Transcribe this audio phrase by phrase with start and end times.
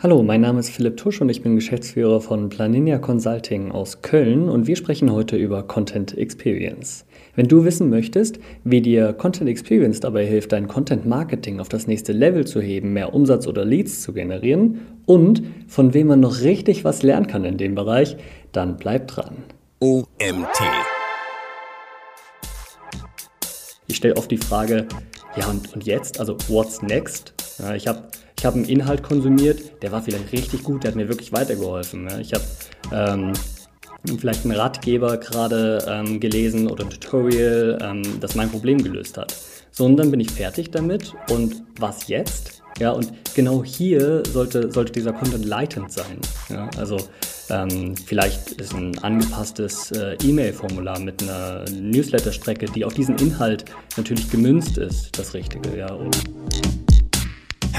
[0.00, 4.48] Hallo, mein Name ist Philipp Tusch und ich bin Geschäftsführer von Planinia Consulting aus Köln
[4.48, 7.04] und wir sprechen heute über Content Experience.
[7.34, 11.88] Wenn du wissen möchtest, wie dir Content Experience dabei hilft, dein Content Marketing auf das
[11.88, 16.42] nächste Level zu heben, mehr Umsatz oder Leads zu generieren und von wem man noch
[16.42, 18.16] richtig was lernen kann in dem Bereich,
[18.52, 19.38] dann bleib dran.
[19.80, 20.60] OMT.
[23.88, 24.86] Ich stelle oft die Frage,
[25.34, 26.20] ja und, und jetzt?
[26.20, 27.34] Also what's next?
[27.58, 28.04] Ja, ich habe
[28.38, 32.08] ich hab einen Inhalt konsumiert, der war vielleicht richtig gut, der hat mir wirklich weitergeholfen.
[32.08, 32.18] Ja.
[32.18, 32.44] Ich habe
[32.92, 33.32] ähm,
[34.18, 39.34] vielleicht einen Ratgeber gerade ähm, gelesen oder ein Tutorial, ähm, das mein Problem gelöst hat.
[39.72, 41.14] So, und dann bin ich fertig damit.
[41.30, 42.62] Und was jetzt?
[42.78, 46.18] Ja, und genau hier sollte, sollte dieser Content leitend sein.
[46.48, 46.96] Ja, also
[47.50, 53.64] ähm, vielleicht ist ein angepasstes äh, E-Mail-Formular mit einer Newsletter-Strecke, die auf diesen Inhalt
[53.96, 55.76] natürlich gemünzt ist, das Richtige.
[55.76, 56.16] Ja, und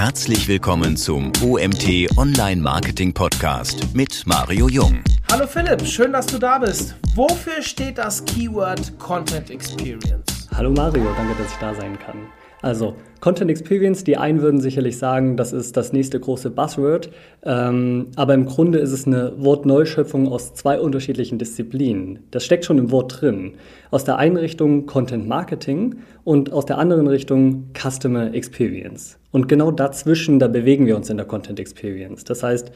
[0.00, 5.04] Herzlich willkommen zum OMT Online Marketing Podcast mit Mario Jung.
[5.30, 6.96] Hallo Philipp, schön, dass du da bist.
[7.14, 10.48] Wofür steht das Keyword Content Experience?
[10.56, 12.16] Hallo Mario, danke, dass ich da sein kann.
[12.62, 17.10] Also, Content Experience, die einen würden sicherlich sagen, das ist das nächste große Buzzword,
[17.42, 22.20] ähm, aber im Grunde ist es eine Wortneuschöpfung aus zwei unterschiedlichen Disziplinen.
[22.30, 23.52] Das steckt schon im Wort drin.
[23.90, 29.19] Aus der einen Richtung Content Marketing und aus der anderen Richtung Customer Experience.
[29.32, 32.24] Und genau dazwischen, da bewegen wir uns in der Content Experience.
[32.24, 32.72] Das heißt,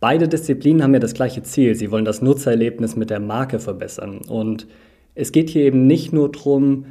[0.00, 1.74] beide Disziplinen haben ja das gleiche Ziel.
[1.74, 4.18] Sie wollen das Nutzererlebnis mit der Marke verbessern.
[4.28, 4.66] Und
[5.14, 6.86] es geht hier eben nicht nur darum,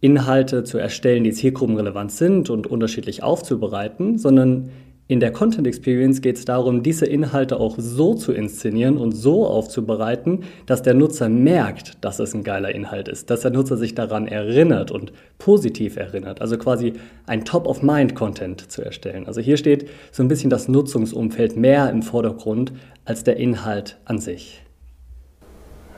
[0.00, 4.70] Inhalte zu erstellen, die zielgruppenrelevant sind und unterschiedlich aufzubereiten, sondern
[5.06, 9.46] in der Content Experience geht es darum, diese Inhalte auch so zu inszenieren und so
[9.46, 13.94] aufzubereiten, dass der Nutzer merkt, dass es ein geiler Inhalt ist, dass der Nutzer sich
[13.94, 16.40] daran erinnert und positiv erinnert.
[16.40, 16.94] Also quasi
[17.26, 19.26] ein Top-of-Mind-Content zu erstellen.
[19.26, 22.72] Also hier steht so ein bisschen das Nutzungsumfeld mehr im Vordergrund
[23.04, 24.62] als der Inhalt an sich.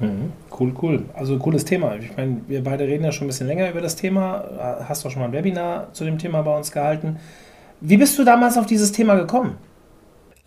[0.00, 0.32] Mhm.
[0.58, 1.04] Cool, cool.
[1.14, 1.94] Also cooles Thema.
[1.94, 4.82] Ich meine, wir beide reden ja schon ein bisschen länger über das Thema.
[4.88, 7.18] Hast du auch schon mal ein Webinar zu dem Thema bei uns gehalten.
[7.80, 9.58] Wie bist du damals auf dieses Thema gekommen?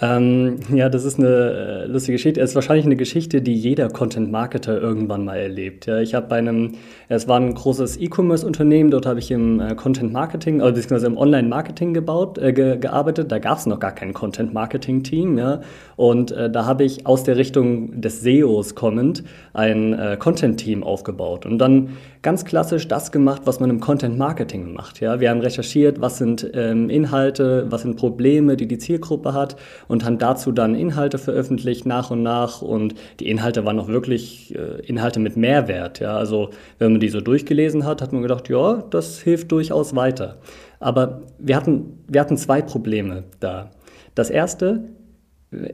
[0.01, 2.39] Ähm, ja, das ist eine äh, lustige Geschichte.
[2.39, 5.87] Es ist wahrscheinlich eine Geschichte, die jeder Content-Marketer irgendwann mal erlebt.
[5.87, 6.75] Ja, ich habe bei einem,
[7.09, 11.93] es war ein großes E-Commerce-Unternehmen, dort habe ich im äh, Content-Marketing, also beziehungsweise im Online-Marketing
[11.93, 13.29] gebaut, äh, ge gearbeitet.
[13.29, 15.37] Da gab es noch gar kein Content-Marketing-Team.
[15.37, 15.61] Ja,
[15.97, 21.45] und äh, da habe ich aus der Richtung des SEOs kommend ein äh, Content-Team aufgebaut
[21.45, 24.99] und dann ganz klassisch das gemacht, was man im Content-Marketing macht.
[24.99, 29.55] Ja, wir haben recherchiert, was sind ähm, Inhalte, was sind Probleme, die die Zielgruppe hat
[29.87, 34.53] und haben dazu dann Inhalte veröffentlicht nach und nach und die Inhalte waren auch wirklich
[34.55, 35.99] äh, Inhalte mit Mehrwert.
[35.99, 36.17] Ja?
[36.17, 40.37] Also wenn man die so durchgelesen hat, hat man gedacht, ja, das hilft durchaus weiter.
[40.81, 43.71] Aber wir hatten, wir hatten zwei Probleme da.
[44.15, 44.89] Das erste,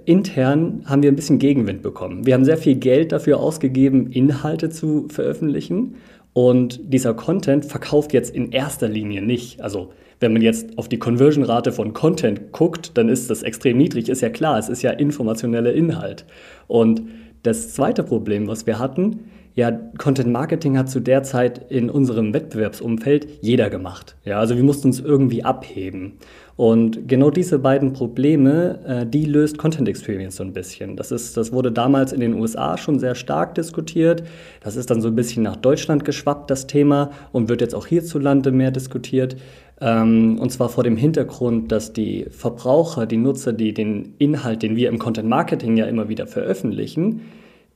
[0.06, 2.26] intern haben wir ein bisschen Gegenwind bekommen.
[2.26, 5.96] Wir haben sehr viel Geld dafür ausgegeben, Inhalte zu veröffentlichen
[6.36, 9.62] und dieser Content verkauft jetzt in erster Linie nicht.
[9.62, 14.10] Also wenn man jetzt auf die Conversion-Rate von Content guckt, dann ist das extrem niedrig,
[14.10, 16.26] ist ja klar, es ist ja informationeller Inhalt.
[16.68, 17.04] Und
[17.44, 22.34] das zweite Problem, was wir hatten, ja, Content Marketing hat zu der Zeit in unserem
[22.34, 24.18] Wettbewerbsumfeld jeder gemacht.
[24.26, 26.18] Ja, also wir mussten uns irgendwie abheben.
[26.58, 30.96] Und genau diese beiden Probleme, äh, die löst Content Experience so ein bisschen.
[30.96, 34.24] Das, ist, das wurde damals in den USA schon sehr stark diskutiert.
[34.62, 37.88] Das ist dann so ein bisschen nach Deutschland geschwappt, das Thema, und wird jetzt auch
[37.88, 39.36] hierzulande mehr diskutiert.
[39.82, 44.78] Ähm, und zwar vor dem Hintergrund, dass die Verbraucher, die Nutzer, die den Inhalt, den
[44.78, 47.22] wir im Content Marketing ja immer wieder veröffentlichen,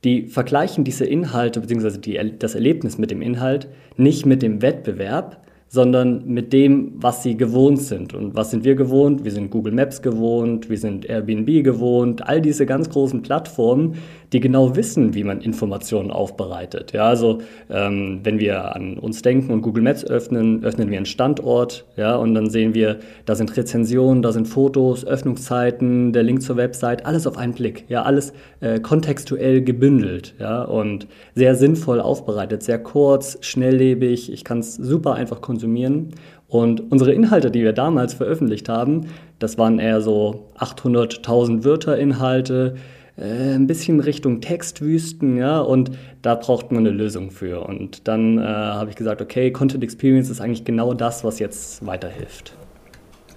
[0.04, 2.30] die vergleichen diese Inhalte bzw.
[2.38, 3.68] das Erlebnis mit dem Inhalt
[3.98, 8.12] nicht mit dem Wettbewerb, sondern mit dem, was sie gewohnt sind.
[8.12, 9.22] Und was sind wir gewohnt?
[9.24, 13.94] Wir sind Google Maps gewohnt, wir sind Airbnb gewohnt, all diese ganz großen Plattformen,
[14.32, 16.92] die genau wissen, wie man Informationen aufbereitet.
[16.92, 21.06] Ja, also ähm, wenn wir an uns denken und Google Maps öffnen, öffnen wir einen
[21.06, 26.42] Standort, ja, und dann sehen wir, da sind Rezensionen, da sind Fotos, Öffnungszeiten, der Link
[26.42, 32.00] zur Website, alles auf einen Blick, ja, alles äh, kontextuell gebündelt, ja, und sehr sinnvoll
[32.00, 36.10] aufbereitet, sehr kurz, schnelllebig, ich kann es super einfach konsumieren.
[36.46, 39.06] Und unsere Inhalte, die wir damals veröffentlicht haben,
[39.38, 42.74] das waren eher so 800.000 Wörter Inhalte,
[43.20, 47.66] äh, ein bisschen Richtung Textwüsten, ja, und da braucht man eine Lösung für.
[47.66, 51.84] Und dann äh, habe ich gesagt, okay, Content Experience ist eigentlich genau das, was jetzt
[51.86, 52.54] weiterhilft.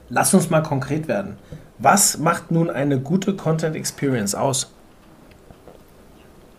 [0.10, 1.38] Lass uns mal konkret werden.
[1.80, 4.72] Was macht nun eine gute Content Experience aus?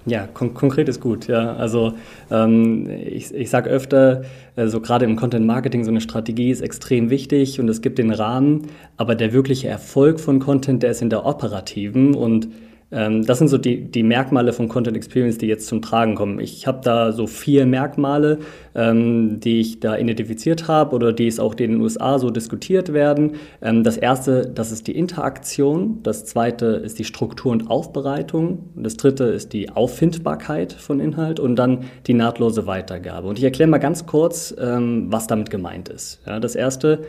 [0.06, 1.28] Ja, kon konkret ist gut.
[1.28, 1.94] Ja, also
[2.30, 4.24] ähm, ich, ich sage öfter,
[4.54, 8.10] also gerade im Content Marketing so eine Strategie ist extrem wichtig und es gibt den
[8.10, 8.66] Rahmen,
[8.98, 12.48] aber der wirkliche Erfolg von Content, der ist in der operativen und
[12.94, 16.38] das sind so die, die Merkmale von Content Experience, die jetzt zum Tragen kommen.
[16.38, 18.38] Ich habe da so vier Merkmale,
[18.76, 22.92] ähm, die ich da identifiziert habe oder die es auch in den USA so diskutiert
[22.92, 23.32] werden.
[23.60, 26.00] Ähm, das erste, das ist die Interaktion.
[26.04, 28.70] Das zweite ist die Struktur und Aufbereitung.
[28.76, 33.26] Das dritte ist die Auffindbarkeit von Inhalt und dann die nahtlose Weitergabe.
[33.26, 36.20] Und ich erkläre mal ganz kurz, ähm, was damit gemeint ist.
[36.26, 37.00] Ja, das erste,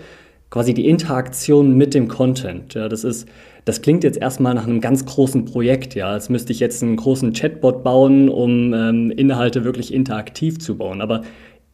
[0.49, 2.73] quasi die Interaktion mit dem Content.
[2.73, 3.27] Ja, das ist
[3.65, 6.95] das klingt jetzt erstmal nach einem ganz großen Projekt, ja, als müsste ich jetzt einen
[6.95, 11.01] großen Chatbot bauen, um ähm, Inhalte wirklich interaktiv zu bauen.
[11.01, 11.23] Aber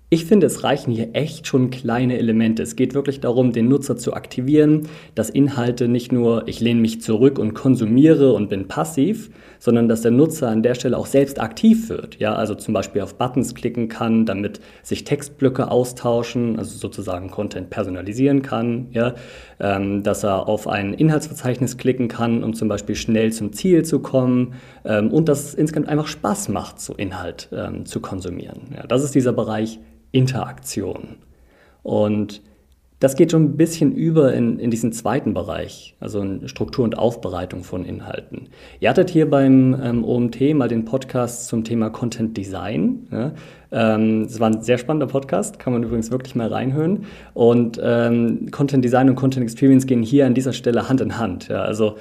[0.09, 2.63] ich finde, es reichen hier echt schon kleine Elemente.
[2.63, 7.01] Es geht wirklich darum, den Nutzer zu aktivieren, dass Inhalte nicht nur, ich lehne mich
[7.01, 9.29] zurück und konsumiere und bin passiv,
[9.61, 12.17] sondern dass der Nutzer an der Stelle auch selbst aktiv wird.
[12.17, 17.69] Ja, also zum Beispiel auf Buttons klicken kann, damit sich Textblöcke austauschen, also sozusagen Content
[17.69, 18.87] personalisieren kann.
[18.89, 19.13] Ja,
[19.59, 23.99] ähm, dass er auf ein Inhaltsverzeichnis klicken kann, um zum Beispiel schnell zum Ziel zu
[23.99, 28.61] kommen ähm, und dass es insgesamt einfach Spaß macht, so Inhalt ähm, zu konsumieren.
[28.75, 29.79] Ja, das ist dieser Bereich
[30.11, 31.17] Interaktion.
[31.83, 32.41] Und
[33.01, 36.99] das geht schon ein bisschen über in, in diesen zweiten Bereich, also in Struktur und
[36.99, 38.49] Aufbereitung von Inhalten.
[38.79, 43.07] Ihr hattet hier beim ähm, OMT mal den Podcast zum Thema Content Design.
[43.11, 43.31] Ja?
[43.71, 47.05] Ähm, das war ein sehr spannender Podcast, kann man übrigens wirklich mal reinhören.
[47.33, 51.47] Und ähm, Content Design und Content Experience gehen hier an dieser Stelle Hand in Hand.
[51.47, 51.63] Ja?
[51.63, 51.95] Also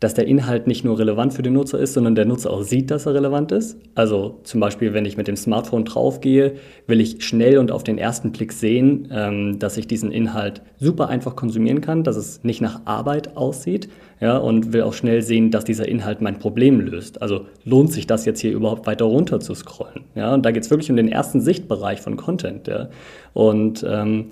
[0.00, 2.90] dass der Inhalt nicht nur relevant für den Nutzer ist, sondern der Nutzer auch sieht,
[2.90, 3.78] dass er relevant ist.
[3.94, 6.56] Also zum Beispiel, wenn ich mit dem Smartphone draufgehe,
[6.86, 11.08] will ich schnell und auf den ersten Blick sehen, ähm, dass ich diesen Inhalt super
[11.08, 13.88] einfach konsumieren kann, dass es nicht nach Arbeit aussieht
[14.20, 17.22] ja, und will auch schnell sehen, dass dieser Inhalt mein Problem löst.
[17.22, 20.04] Also lohnt sich das jetzt hier überhaupt weiter runter zu scrollen.
[20.14, 20.34] Ja?
[20.34, 22.68] Und da geht es wirklich um den ersten Sichtbereich von Content.
[22.68, 22.90] Ja?
[23.32, 24.30] Und ähm,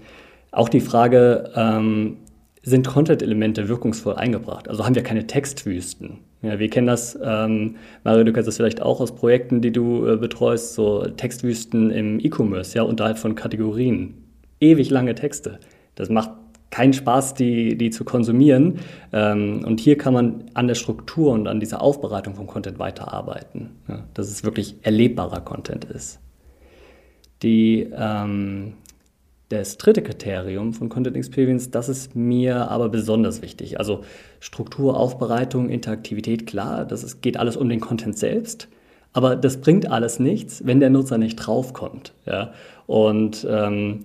[0.51, 2.19] auch die Frage, ähm,
[2.65, 4.69] sind Content-Elemente wirkungsvoll eingebracht.
[4.69, 6.19] Also haben wir keine Textwüsten.
[6.43, 10.07] Ja, wir kennen das, ähm, Mario, du kennst das vielleicht auch aus Projekten, die du
[10.07, 14.15] äh, betreust, so Textwüsten im E-Commerce, ja, unterhalb von Kategorien.
[14.61, 15.59] Ewig lange Texte.
[15.95, 16.31] Das macht
[16.71, 18.81] keinen Spaß, die, die zu konsumieren.
[19.13, 23.71] Ähm, und hier kann man an der Struktur und an dieser Aufbereitung von Content weiterarbeiten,
[23.89, 26.19] ja, dass es wirklich erlebbarer Content ist.
[27.43, 28.75] Die ähm,
[29.49, 33.79] das dritte Kriterium von Content Experience, das ist mir aber besonders wichtig.
[33.79, 34.03] Also
[34.41, 38.69] Struktur, Aufbereitung, Interaktivität, klar, das ist, geht alles um den Content selbst.
[39.15, 42.13] Aber das bringt alles nichts, wenn der Nutzer nicht draufkommt.
[42.27, 42.53] Ja?
[42.87, 44.05] Und ähm,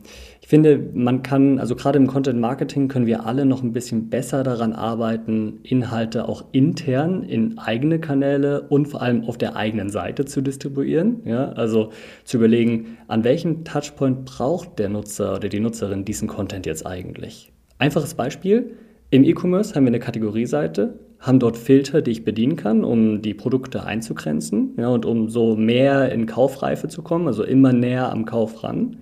[0.50, 4.42] finde, man kann, also gerade im Content Marketing können wir alle noch ein bisschen besser
[4.42, 10.26] daran arbeiten, Inhalte auch intern in eigene Kanäle und vor allem auf der eigenen Seite
[10.26, 11.22] zu distribuieren.
[11.24, 11.52] Ja?
[11.52, 11.92] Also
[12.24, 17.52] zu überlegen, an welchem Touchpoint braucht der Nutzer oder die Nutzerin diesen Content jetzt eigentlich.
[17.78, 18.72] Einfaches Beispiel.
[19.12, 23.34] Im E-Commerce haben wir eine Kategorieseite, haben dort Filter, die ich bedienen kann, um die
[23.34, 28.26] Produkte einzugrenzen ja, und um so mehr in Kaufreife zu kommen, also immer näher am
[28.26, 28.98] Kauf ran.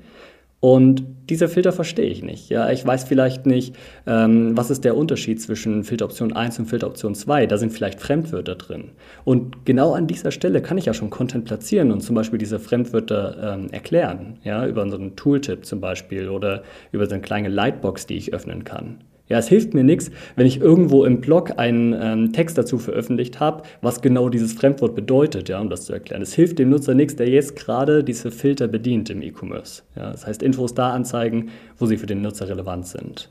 [0.59, 2.49] Und diese Filter verstehe ich nicht.
[2.49, 3.75] Ja, ich weiß vielleicht nicht,
[4.07, 7.45] ähm, was ist der Unterschied zwischen Filteroption 1 und Filteroption 2.
[7.45, 8.91] Da sind vielleicht Fremdwörter drin.
[9.23, 12.59] Und genau an dieser Stelle kann ich ja schon Content platzieren und zum Beispiel diese
[12.59, 14.39] Fremdwörter ähm, erklären.
[14.43, 18.33] Ja, über so einen Tooltip zum Beispiel oder über so eine kleine Lightbox, die ich
[18.33, 18.99] öffnen kann.
[19.29, 23.39] Ja, es hilft mir nichts, wenn ich irgendwo im Blog einen ähm, Text dazu veröffentlicht
[23.39, 26.21] habe, was genau dieses Fremdwort bedeutet, ja, um das zu erklären.
[26.21, 29.83] Es hilft dem Nutzer nichts, der jetzt gerade diese Filter bedient im E-Commerce.
[29.95, 33.29] Ja, das heißt, Infos da anzeigen, wo sie für den Nutzer relevant sind.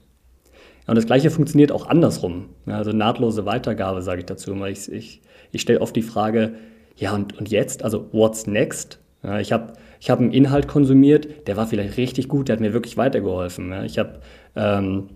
[0.86, 2.50] Ja, und das Gleiche funktioniert auch andersrum.
[2.66, 4.68] Ja, also nahtlose Weitergabe sage ich dazu immer.
[4.68, 5.22] Ich, ich,
[5.52, 6.52] ich stelle oft die Frage,
[6.96, 7.82] ja, und, und jetzt?
[7.82, 8.98] Also, what's next?
[9.22, 12.60] Ja, ich habe ich hab einen Inhalt konsumiert, der war vielleicht richtig gut, der hat
[12.60, 13.70] mir wirklich weitergeholfen.
[13.70, 14.20] Ja, ich habe
[14.54, 15.08] ähm,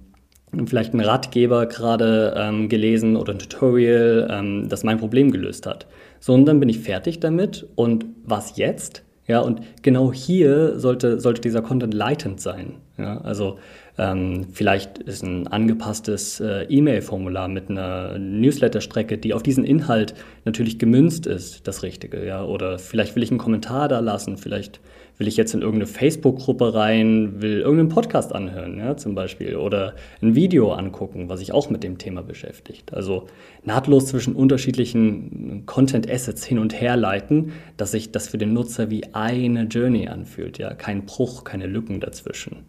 [0.67, 5.87] vielleicht einen Ratgeber gerade ähm, gelesen oder ein Tutorial, ähm, das mein Problem gelöst hat.
[6.19, 9.05] So, und dann bin ich fertig damit und was jetzt?
[9.27, 12.79] Ja, und genau hier sollte, sollte dieser Content leitend sein.
[12.99, 13.59] Ja, also
[13.97, 20.15] ähm, vielleicht ist ein angepasstes äh, E-Mail-Formular mit einer Newsletter-Strecke, die auf diesen Inhalt
[20.45, 22.27] natürlich gemünzt ist, das Richtige.
[22.27, 22.43] Ja?
[22.45, 24.81] Oder vielleicht will ich einen Kommentar da lassen, vielleicht
[25.21, 29.95] will ich jetzt in irgendeine Facebook-Gruppe rein, will irgendeinen Podcast anhören, ja, zum Beispiel, oder
[30.23, 32.95] ein Video angucken, was sich auch mit dem Thema beschäftigt.
[32.95, 33.27] Also
[33.63, 39.05] nahtlos zwischen unterschiedlichen Content-Assets hin und her leiten, dass sich das für den Nutzer wie
[39.13, 42.65] eine Journey anfühlt, ja, kein Bruch, keine Lücken dazwischen.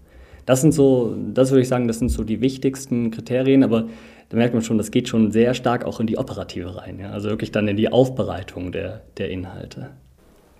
[0.45, 3.87] Das sind so, das würde ich sagen, das sind so die wichtigsten Kriterien, aber
[4.27, 7.11] da merkt man schon, das geht schon sehr stark auch in die Operative rein, ja,
[7.11, 9.91] also wirklich dann in die Aufbereitung der, der Inhalte.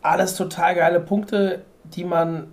[0.02, 2.48] alles total geile Punkte, die man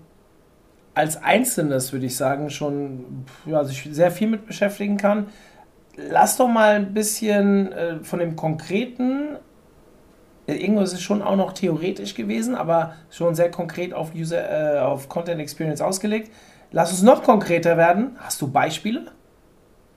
[0.94, 5.28] als Einzelnes, würde ich sagen, schon ja, sich sehr viel mit beschäftigen kann.
[5.96, 9.36] Lass doch mal ein bisschen äh, von dem Konkreten,
[10.48, 14.76] äh, irgendwo ist es schon auch noch theoretisch gewesen, aber schon sehr konkret auf, User,
[14.76, 16.32] äh, auf Content Experience ausgelegt.
[16.72, 18.16] Lass uns noch konkreter werden.
[18.18, 19.06] Hast du Beispiele?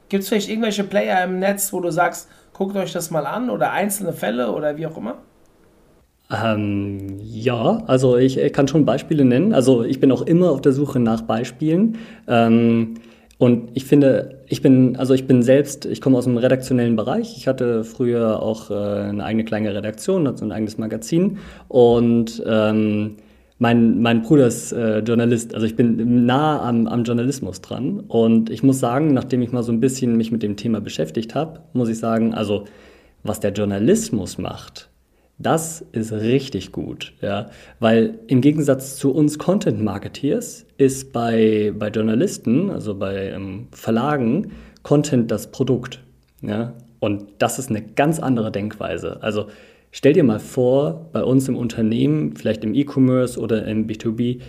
[0.09, 3.49] Gibt es vielleicht irgendwelche Player im Netz, wo du sagst, guckt euch das mal an
[3.49, 5.17] oder einzelne Fälle oder wie auch immer?
[6.31, 9.53] Ähm, ja, also ich, kann schon Beispiele nennen.
[9.53, 11.97] Also ich bin auch immer auf der Suche nach Beispielen.
[12.27, 12.95] Ähm,
[13.37, 17.35] und ich finde, ich bin, also ich bin selbst, ich komme aus dem redaktionellen Bereich.
[17.37, 21.39] Ich hatte früher auch äh, eine eigene kleine Redaktion, hatte so ein eigenes Magazin.
[21.67, 23.17] Und ähm,
[23.57, 28.01] mein, mein Bruder ist äh, Journalist, also ich bin nah am, am Journalismus dran.
[28.01, 31.33] Und ich muss sagen, nachdem ich mal so ein bisschen mich mit dem Thema beschäftigt
[31.33, 32.65] habe, muss ich sagen, also
[33.23, 34.90] was der Journalismus macht,
[35.43, 41.89] das ist richtig gut, ja, weil im Gegensatz zu uns Content Marketeers ist bei, bei
[41.89, 44.51] Journalisten, also bei ähm, Verlagen,
[44.83, 46.01] Content das Produkt,
[46.41, 49.21] ja, und das ist eine ganz andere Denkweise.
[49.21, 49.47] Also
[49.91, 54.39] stell dir mal vor, bei uns im Unternehmen, vielleicht im E-Commerce oder im B2B,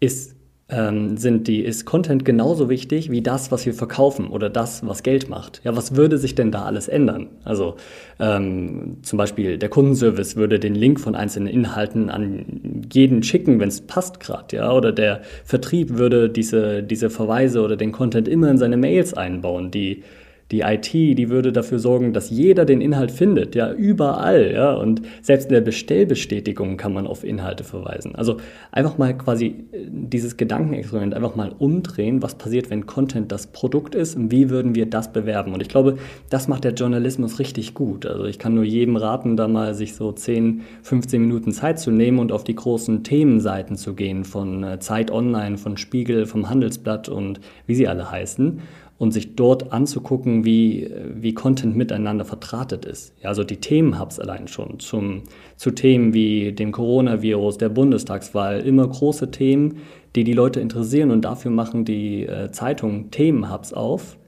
[0.00, 0.37] ist
[0.70, 5.02] ähm, sind die, ist Content genauso wichtig wie das, was wir verkaufen oder das, was
[5.02, 5.62] Geld macht.
[5.64, 7.28] Ja, was würde sich denn da alles ändern?
[7.44, 7.76] Also
[8.20, 13.68] ähm, zum Beispiel der Kundenservice würde den Link von einzelnen Inhalten an jeden schicken, wenn
[13.68, 18.50] es passt gerade, ja, oder der Vertrieb würde diese, diese Verweise oder den Content immer
[18.50, 20.02] in seine Mails einbauen, die
[20.50, 25.02] die IT, die würde dafür sorgen, dass jeder den Inhalt findet, ja, überall, ja, und
[25.20, 28.14] selbst in der Bestellbestätigung kann man auf Inhalte verweisen.
[28.14, 28.38] Also
[28.72, 33.94] einfach mal quasi äh, dieses Gedankenexperiment einfach mal umdrehen, was passiert, wenn Content das Produkt
[33.94, 35.52] ist und wie würden wir das bewerben?
[35.52, 35.98] Und ich glaube,
[36.30, 38.06] das macht der Journalismus richtig gut.
[38.06, 41.90] Also ich kann nur jedem raten, da mal sich so 10, 15 Minuten Zeit zu
[41.90, 46.48] nehmen und auf die großen Themenseiten zu gehen von äh, Zeit Online, von Spiegel, vom
[46.48, 48.60] Handelsblatt und wie sie alle heißen
[48.98, 53.14] und sich dort anzugucken, wie, wie Content miteinander vertratet ist.
[53.22, 55.22] Ja, also die Themenhubs allein schon zum,
[55.56, 59.78] zu Themen wie dem Coronavirus, der Bundestagswahl, immer große Themen,
[60.16, 64.18] die die Leute interessieren und dafür machen die äh, Zeitungen Themenhubs auf,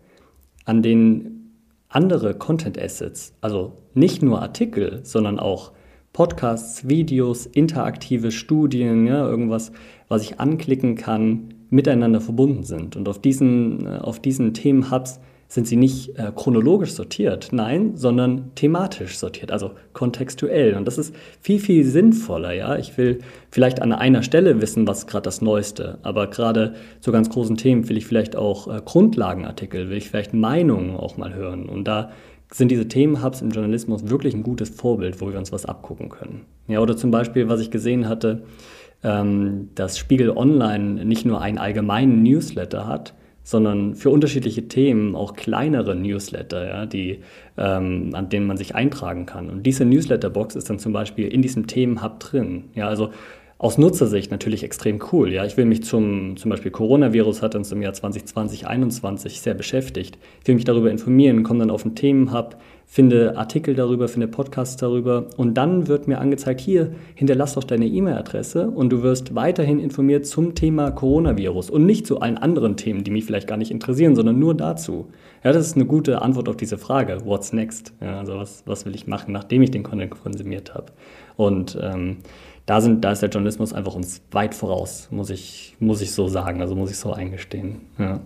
[0.65, 1.57] an denen
[1.89, 5.73] andere Content Assets, also nicht nur Artikel, sondern auch
[6.12, 9.73] Podcasts, Videos, interaktive Studien, ja, irgendwas,
[10.09, 12.97] was ich anklicken kann, miteinander verbunden sind.
[12.97, 18.55] Und auf diesen, äh, auf diesen Themenhubs sind sie nicht äh, chronologisch sortiert, nein, sondern
[18.55, 20.75] thematisch sortiert, also kontextuell.
[20.75, 22.53] Und das ist viel, viel sinnvoller.
[22.53, 22.77] Ja?
[22.77, 23.19] Ich will
[23.50, 27.89] vielleicht an einer Stelle wissen, was gerade das Neueste, aber gerade zu ganz großen Themen
[27.89, 31.69] will ich vielleicht auch äh, Grundlagenartikel, will ich vielleicht Meinungen auch mal hören.
[31.69, 32.12] Und da
[32.53, 36.43] sind diese Themenhubs im Journalismus wirklich ein gutes Vorbild, wo wir uns was abgucken können.
[36.69, 38.43] Ja, oder zum Beispiel, was ich gesehen hatte,
[39.02, 45.35] ähm, dass Spiegel Online nicht nur einen allgemeinen Newsletter hat, sondern für unterschiedliche Themen auch
[45.35, 47.21] kleinere Newsletter, ja, die,
[47.57, 49.49] ähm, an denen man sich eintragen kann.
[49.49, 52.64] Und diese Newsletterbox ist dann zum Beispiel in diesem Themenhub drin.
[52.75, 53.11] Ja, also
[53.61, 55.31] aus Nutzersicht natürlich extrem cool.
[55.35, 59.52] Ja, ich will mich zum, zum Beispiel Coronavirus hat uns im Jahr 2020, 2021 sehr
[59.52, 60.17] beschäftigt.
[60.40, 64.79] Ich will mich darüber informieren, komme dann auf den Themenhub, finde Artikel darüber, finde Podcasts
[64.79, 69.79] darüber und dann wird mir angezeigt, hier, hinterlass doch deine E-Mail-Adresse und du wirst weiterhin
[69.79, 73.71] informiert zum Thema Coronavirus und nicht zu allen anderen Themen, die mich vielleicht gar nicht
[73.71, 75.09] interessieren, sondern nur dazu.
[75.45, 77.93] Ja, das ist eine gute Antwort auf diese Frage, what's next?
[78.00, 80.87] Ja, also was, was will ich machen, nachdem ich den Content konsumiert habe?
[81.37, 82.19] Und ähm,
[82.71, 86.29] da, sind, da ist der Journalismus einfach uns weit voraus, muss ich, muss ich so
[86.29, 87.81] sagen, also muss ich so eingestehen.
[87.99, 88.21] Ja.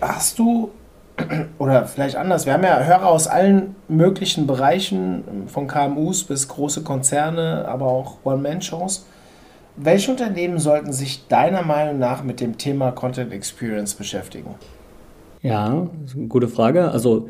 [0.00, 0.70] Hast du
[1.58, 6.84] oder vielleicht anders, wir haben ja Hörer aus allen möglichen Bereichen, von KMUs bis große
[6.84, 9.06] Konzerne, aber auch One-Man-Shows.
[9.74, 14.54] Welche Unternehmen sollten sich deiner Meinung nach mit dem Thema Content Experience beschäftigen?
[15.42, 15.88] Ja,
[16.28, 16.92] gute Frage.
[16.92, 17.28] Also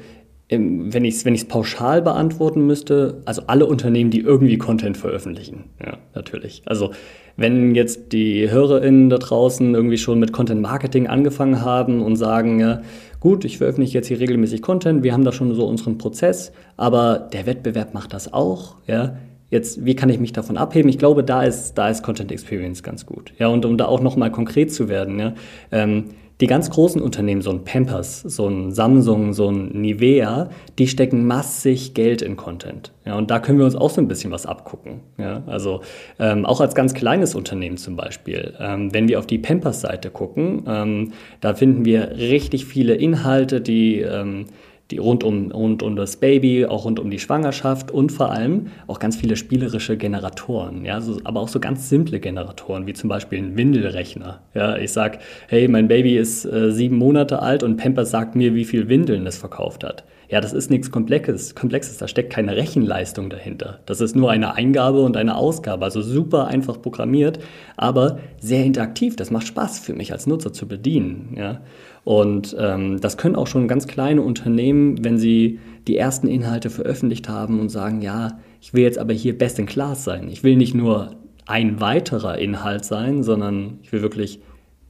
[0.49, 5.99] wenn ich es wenn pauschal beantworten müsste, also alle Unternehmen, die irgendwie Content veröffentlichen, ja,
[6.15, 6.63] natürlich.
[6.67, 6.93] Also
[7.37, 12.61] wenn jetzt die HörerInnen da draußen irgendwie schon mit Content Marketing angefangen haben und sagen,
[12.61, 12.81] ja,
[13.21, 17.29] gut, ich veröffentliche jetzt hier regelmäßig Content, wir haben da schon so unseren Prozess, aber
[17.33, 19.17] der Wettbewerb macht das auch, ja.
[19.49, 20.89] Jetzt, wie kann ich mich davon abheben?
[20.89, 23.33] Ich glaube, da ist, da ist Content Experience ganz gut.
[23.39, 25.35] Ja, und um da auch nochmal konkret zu werden, ja,
[25.71, 26.07] ähm,
[26.41, 31.27] die ganz großen Unternehmen, so ein Pampers, so ein Samsung, so ein Nivea, die stecken
[31.27, 32.93] massig Geld in Content.
[33.07, 35.01] Ja, und da können wir uns auch so ein bisschen was abgucken.
[35.17, 35.81] Ja, also
[36.19, 38.55] ähm, auch als ganz kleines Unternehmen zum Beispiel.
[38.61, 44.01] Ähm, wenn wir auf die Pampers-Seite gucken, ähm, da finden wir richtig viele Inhalte, die
[44.01, 44.47] ähm,
[44.91, 48.69] die rund um, rund um das Baby, auch rund um die Schwangerschaft und vor allem
[48.87, 53.09] auch ganz viele spielerische Generatoren, ja, so, aber auch so ganz simple Generatoren, wie zum
[53.09, 54.41] Beispiel ein Windelrechner.
[54.55, 58.55] Ja, ich sage, hey, mein Baby ist äh, sieben Monate alt und Pampers sagt mir,
[58.55, 60.05] wie viel Windeln es verkauft hat.
[60.29, 63.81] Ja, das ist nichts Komplexes, Komplexes, da steckt keine Rechenleistung dahinter.
[63.87, 67.39] Das ist nur eine Eingabe und eine Ausgabe, also super einfach programmiert,
[67.77, 69.17] aber sehr interaktiv.
[69.17, 71.35] Das macht Spaß für mich als Nutzer zu bedienen.
[71.39, 71.61] Ja.
[72.05, 77.29] Und ähm, das können auch schon ganz kleine Unternehmen, wenn sie die ersten Inhalte veröffentlicht
[77.29, 80.29] haben und sagen, ja, ich will jetzt aber hier best in class sein.
[80.29, 81.17] Ich will nicht nur
[81.47, 84.41] ein weiterer Inhalt sein, sondern ich will wirklich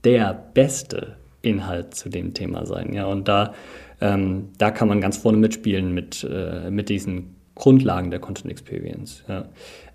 [0.05, 2.93] der beste Inhalt zu dem Thema sein.
[2.93, 3.53] Ja, und da
[4.01, 9.25] ähm, da kann man ganz vorne mitspielen mit, äh, mit diesen Grundlagen der Content Experience.
[9.29, 9.47] Ja.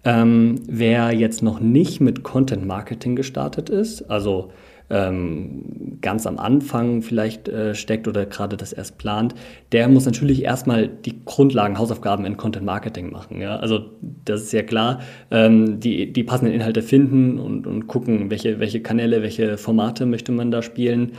[0.04, 4.52] Ähm, wer jetzt noch nicht mit Content Marketing gestartet ist, also
[4.92, 9.34] ähm, ganz am Anfang vielleicht äh, steckt oder gerade das erst plant,
[9.72, 13.40] der muss natürlich erstmal die Grundlagen, Hausaufgaben in Content Marketing machen.
[13.40, 13.56] Ja?
[13.58, 13.86] Also
[14.26, 18.82] das ist ja klar, ähm, die, die passenden Inhalte finden und, und gucken, welche, welche
[18.82, 21.14] Kanäle, welche Formate möchte man da spielen.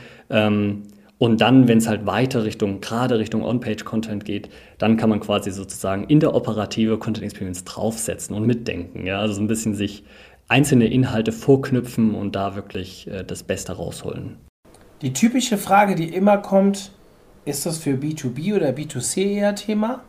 [1.23, 5.51] Und dann, wenn es halt weiter Richtung, gerade Richtung On-Page-Content geht, dann kann man quasi
[5.51, 9.05] sozusagen in der operative Content Experience draufsetzen und mitdenken.
[9.05, 9.19] Ja?
[9.19, 10.03] Also so ein bisschen sich
[10.49, 14.35] einzelne Inhalte vorknüpfen und da wirklich äh, das Beste rausholen.
[15.01, 16.91] Die typische Frage, die immer kommt,
[17.45, 20.03] ist das für B2B oder B2C eher Thema?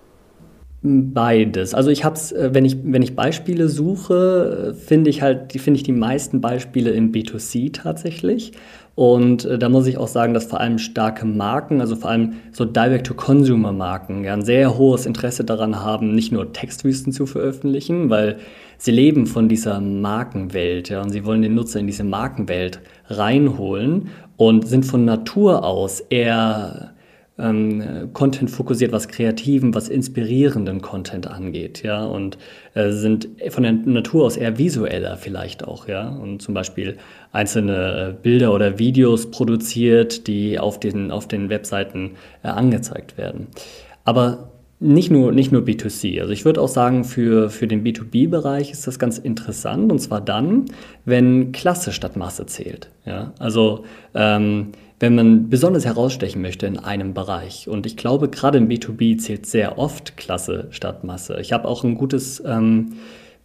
[0.86, 1.72] Beides.
[1.72, 5.50] Also ich habe es, äh, wenn ich, wenn ich Beispiele suche, äh, finde ich halt,
[5.52, 8.52] finde ich die meisten Beispiele im B2C tatsächlich.
[8.94, 12.34] Und äh, da muss ich auch sagen, dass vor allem starke Marken, also vor allem
[12.52, 18.36] so Direct-to-Consumer-Marken, ja, ein sehr hohes Interesse daran haben, nicht nur Textwüsten zu veröffentlichen, weil
[18.76, 24.08] sie leben von dieser Markenwelt ja, und sie wollen den Nutzer in diese Markenwelt reinholen
[24.36, 26.93] und sind von Natur aus eher
[27.38, 32.38] ähm, Content fokussiert, was kreativen, was inspirierenden Content angeht, ja, und
[32.74, 36.96] äh, sind von der Natur aus eher visueller vielleicht auch, ja, und zum Beispiel
[37.32, 42.12] einzelne äh, Bilder oder Videos produziert, die auf den, auf den Webseiten
[42.42, 43.48] äh, angezeigt werden.
[44.04, 44.50] Aber
[44.80, 46.20] nicht nur, nicht nur B2C.
[46.20, 49.90] Also ich würde auch sagen, für, für den B2B-Bereich ist das ganz interessant.
[49.90, 50.66] Und zwar dann,
[51.04, 52.90] wenn Klasse statt Masse zählt.
[53.06, 53.32] Ja?
[53.38, 57.68] Also ähm, wenn man besonders herausstechen möchte in einem Bereich.
[57.68, 61.38] Und ich glaube, gerade im B2B zählt sehr oft Klasse statt Masse.
[61.40, 62.92] Ich habe auch ein gutes ähm,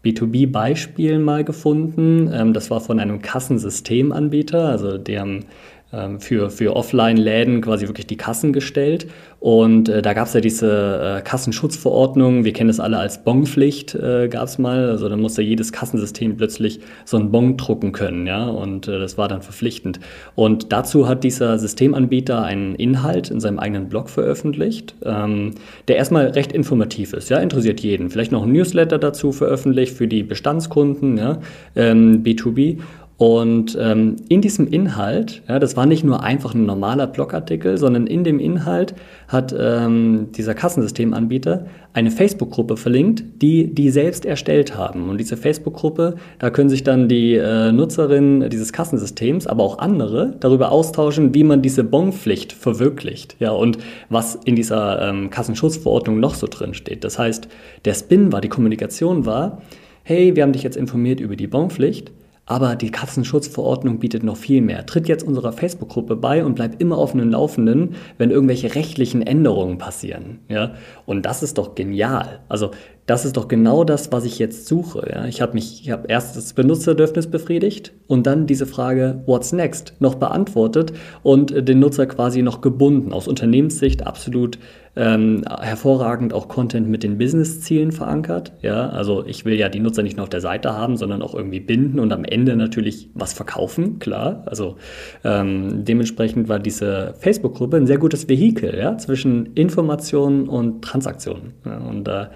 [0.05, 2.29] B2B-Beispiel mal gefunden.
[2.33, 4.69] Ähm, das war von einem Kassensystemanbieter.
[4.69, 5.45] Also die haben
[5.91, 9.07] ähm, für, für Offline-Läden quasi wirklich die Kassen gestellt.
[9.39, 13.95] Und äh, da gab es ja diese äh, Kassenschutzverordnung, wir kennen das alle als Bonpflicht,
[13.95, 14.89] äh, gab es mal.
[14.89, 19.17] Also da musste jedes Kassensystem plötzlich so einen Bon drucken können, ja, und äh, das
[19.17, 19.99] war dann verpflichtend.
[20.35, 25.55] Und dazu hat dieser Systemanbieter einen Inhalt in seinem eigenen Blog veröffentlicht, ähm,
[25.87, 28.09] der erstmal recht informativ ist, ja, interessiert jeden.
[28.09, 31.39] Vielleicht noch ein Newsletter dazu veröffentlicht für die Bestandskunden, ja,
[31.77, 32.79] ähm, B2B.
[33.19, 38.07] Und ähm, in diesem Inhalt, ja, das war nicht nur einfach ein normaler Blogartikel, sondern
[38.07, 38.95] in dem Inhalt
[39.27, 45.09] hat ähm, dieser Kassensystemanbieter eine Facebook-Gruppe verlinkt, die die selbst erstellt haben.
[45.09, 50.37] Und diese Facebook-Gruppe, da können sich dann die äh, Nutzerinnen dieses Kassensystems, aber auch andere,
[50.39, 53.35] darüber austauschen, wie man diese Bonpflicht verwirklicht.
[53.39, 57.03] Ja, und was in dieser ähm, Kassenschutzverordnung noch so drin steht.
[57.03, 57.49] Das heißt,
[57.83, 59.61] der Spin war, die Kommunikation war,
[60.03, 62.13] hey, wir haben dich jetzt informiert über die Bonpflicht
[62.49, 64.83] aber die Katzenschutzverordnung bietet noch viel mehr.
[64.87, 69.77] Tritt jetzt unserer Facebook-Gruppe bei und bleib immer auf dem Laufenden, wenn irgendwelche rechtlichen Änderungen
[69.77, 70.39] passieren.
[70.49, 70.73] Ja?
[71.05, 72.39] Und das ist doch genial.
[72.49, 72.71] Also
[73.05, 75.07] das ist doch genau das, was ich jetzt suche.
[75.13, 75.25] Ja?
[75.25, 79.93] Ich habe mich, ich habe erst das Benutzerbedürfnis befriedigt und dann diese Frage What's next
[79.99, 83.13] noch beantwortet und den Nutzer quasi noch gebunden.
[83.13, 84.57] Aus Unternehmenssicht absolut
[84.95, 88.53] ähm, hervorragend auch Content mit den Business-Zielen verankert.
[88.61, 88.89] Ja?
[88.89, 91.59] Also ich will ja die Nutzer nicht nur auf der Seite haben, sondern auch irgendwie
[91.59, 94.43] binden und am Ende natürlich was verkaufen, klar.
[94.45, 94.77] Also
[95.23, 98.97] ähm, dementsprechend war diese Facebook-Gruppe ein sehr gutes Vehikel ja?
[98.97, 101.53] zwischen Informationen und Transaktionen.
[101.65, 101.77] Ja?
[101.77, 102.31] Und da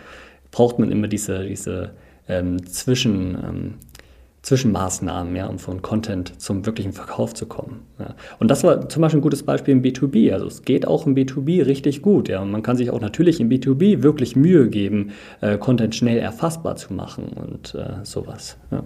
[0.52, 1.92] braucht man immer diese, diese
[2.28, 3.74] ähm, Zwischen, ähm,
[4.44, 7.86] Zwischenmaßnahmen, ja, um von Content zum wirklichen Verkauf zu kommen.
[7.98, 8.14] Ja.
[8.40, 10.34] Und das war zum Beispiel ein gutes Beispiel im B2B.
[10.34, 12.28] Also es geht auch im B2B richtig gut.
[12.30, 12.42] Ja.
[12.42, 16.76] Und man kann sich auch natürlich im B2B wirklich Mühe geben, äh, Content schnell erfassbar
[16.76, 18.58] zu machen und äh, sowas.
[18.70, 18.84] Ja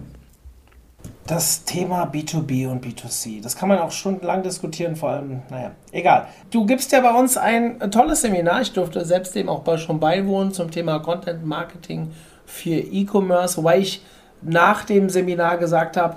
[1.26, 3.42] das Thema B2B und B2C.
[3.42, 6.26] Das kann man auch stundenlang diskutieren, vor allem, naja, egal.
[6.50, 10.52] Du gibst ja bei uns ein tolles Seminar, ich durfte selbst dem auch schon beiwohnen
[10.52, 12.10] zum Thema Content Marketing
[12.46, 14.02] für E-Commerce, wobei ich
[14.42, 16.16] nach dem Seminar gesagt habe,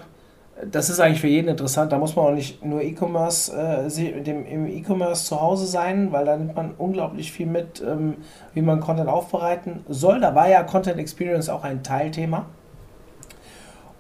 [0.70, 1.92] das ist eigentlich für jeden interessant.
[1.92, 6.26] Da muss man auch nicht nur E-Commerce, äh, dem, im E-Commerce zu Hause sein, weil
[6.26, 8.18] da nimmt man unglaublich viel mit, ähm,
[8.54, 10.20] wie man Content aufbereiten soll.
[10.20, 12.46] Da war ja Content Experience auch ein Teilthema.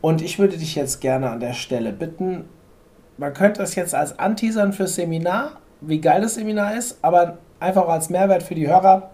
[0.01, 2.45] Und ich würde dich jetzt gerne an der Stelle bitten,
[3.17, 7.87] man könnte das jetzt als Anteasern fürs Seminar, wie geil das Seminar ist, aber einfach
[7.87, 9.11] als Mehrwert für die Hörer.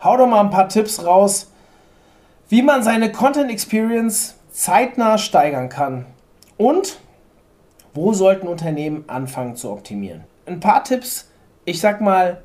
[0.00, 1.50] Hau doch mal ein paar Tipps raus,
[2.48, 6.06] wie man seine Content Experience zeitnah steigern kann
[6.56, 6.98] und
[7.94, 10.24] wo sollten Unternehmen anfangen zu optimieren.
[10.46, 11.30] Ein paar Tipps,
[11.64, 12.42] ich sag mal,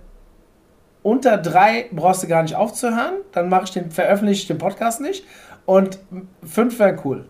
[1.04, 5.02] unter drei brauchst du gar nicht aufzuhören, dann mache ich den, veröffentliche ich den Podcast
[5.02, 5.26] nicht
[5.66, 6.00] und
[6.44, 7.26] fünf wäre cool.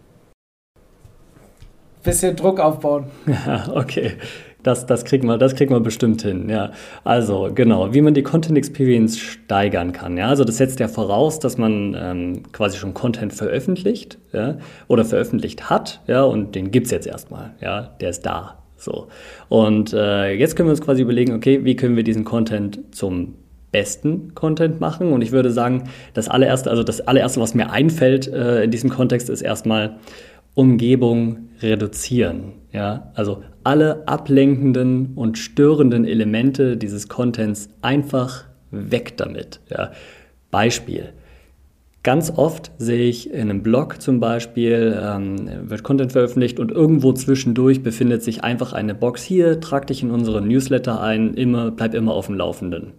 [2.03, 3.12] Bisschen Druck aufbauen.
[3.25, 4.17] Ja, okay.
[4.63, 6.72] Das, das, kriegt man, das kriegt man bestimmt hin, ja.
[7.06, 10.17] Also, genau, wie man die Content Experience steigern kann.
[10.17, 10.28] Ja?
[10.28, 14.58] Also, das setzt ja voraus, dass man ähm, quasi schon Content veröffentlicht ja?
[14.89, 18.60] oder veröffentlicht hat, ja, und den gibt es jetzt erstmal, ja, der ist da.
[18.76, 19.08] So.
[19.50, 23.36] Und äh, jetzt können wir uns quasi überlegen, okay, wie können wir diesen Content zum
[23.72, 25.12] besten Content machen?
[25.12, 28.89] Und ich würde sagen, das allererste, also das allererste, was mir einfällt äh, in diesem
[28.89, 29.98] Kontext, ist erstmal
[30.54, 32.54] Umgebung reduzieren.
[32.72, 33.12] Ja?
[33.16, 39.60] Also alle ablenkenden und störenden Elemente dieses Contents einfach weg damit.
[39.70, 39.92] Ja?
[40.52, 41.14] Beispiel.
[42.02, 47.12] Ganz oft sehe ich in einem Blog zum Beispiel, ähm, wird Content veröffentlicht und irgendwo
[47.12, 49.22] zwischendurch befindet sich einfach eine Box.
[49.22, 52.94] Hier, trag dich in unsere Newsletter ein, immer, bleib immer auf dem Laufenden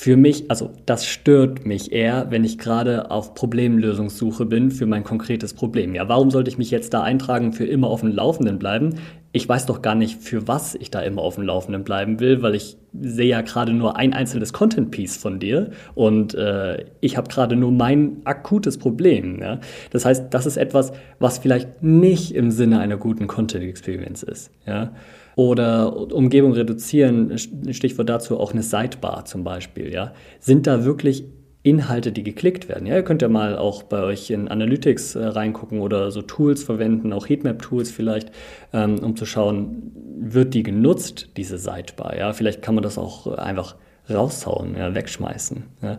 [0.00, 5.04] für mich, also das stört mich eher, wenn ich gerade auf Problemlösungssuche bin für mein
[5.04, 5.94] konkretes Problem.
[5.94, 8.94] Ja, warum sollte ich mich jetzt da eintragen für immer auf dem Laufenden bleiben?
[9.32, 12.40] Ich weiß doch gar nicht, für was ich da immer auf dem Laufenden bleiben will,
[12.40, 17.28] weil ich sehe ja gerade nur ein einzelnes Content-Piece von dir und äh, ich habe
[17.28, 19.42] gerade nur mein akutes Problem.
[19.42, 19.60] Ja?
[19.90, 24.50] Das heißt, das ist etwas, was vielleicht nicht im Sinne einer guten Content-Experience ist.
[24.66, 24.92] Ja?
[25.36, 29.92] Oder Umgebung reduzieren, Stichwort dazu auch eine Sidebar zum Beispiel.
[29.92, 30.12] Ja?
[30.40, 31.24] Sind da wirklich
[31.62, 32.86] Inhalte, die geklickt werden.
[32.86, 36.64] Ja, ihr könnt ja mal auch bei euch in Analytics äh, reingucken oder so Tools
[36.64, 38.32] verwenden, auch Heatmap-Tools vielleicht,
[38.72, 42.16] ähm, um zu schauen, wird die genutzt, diese Sidebar.
[42.16, 43.76] Ja, vielleicht kann man das auch einfach
[44.08, 45.62] raushauen, ja, wegschmeißen.
[45.82, 45.98] Ja.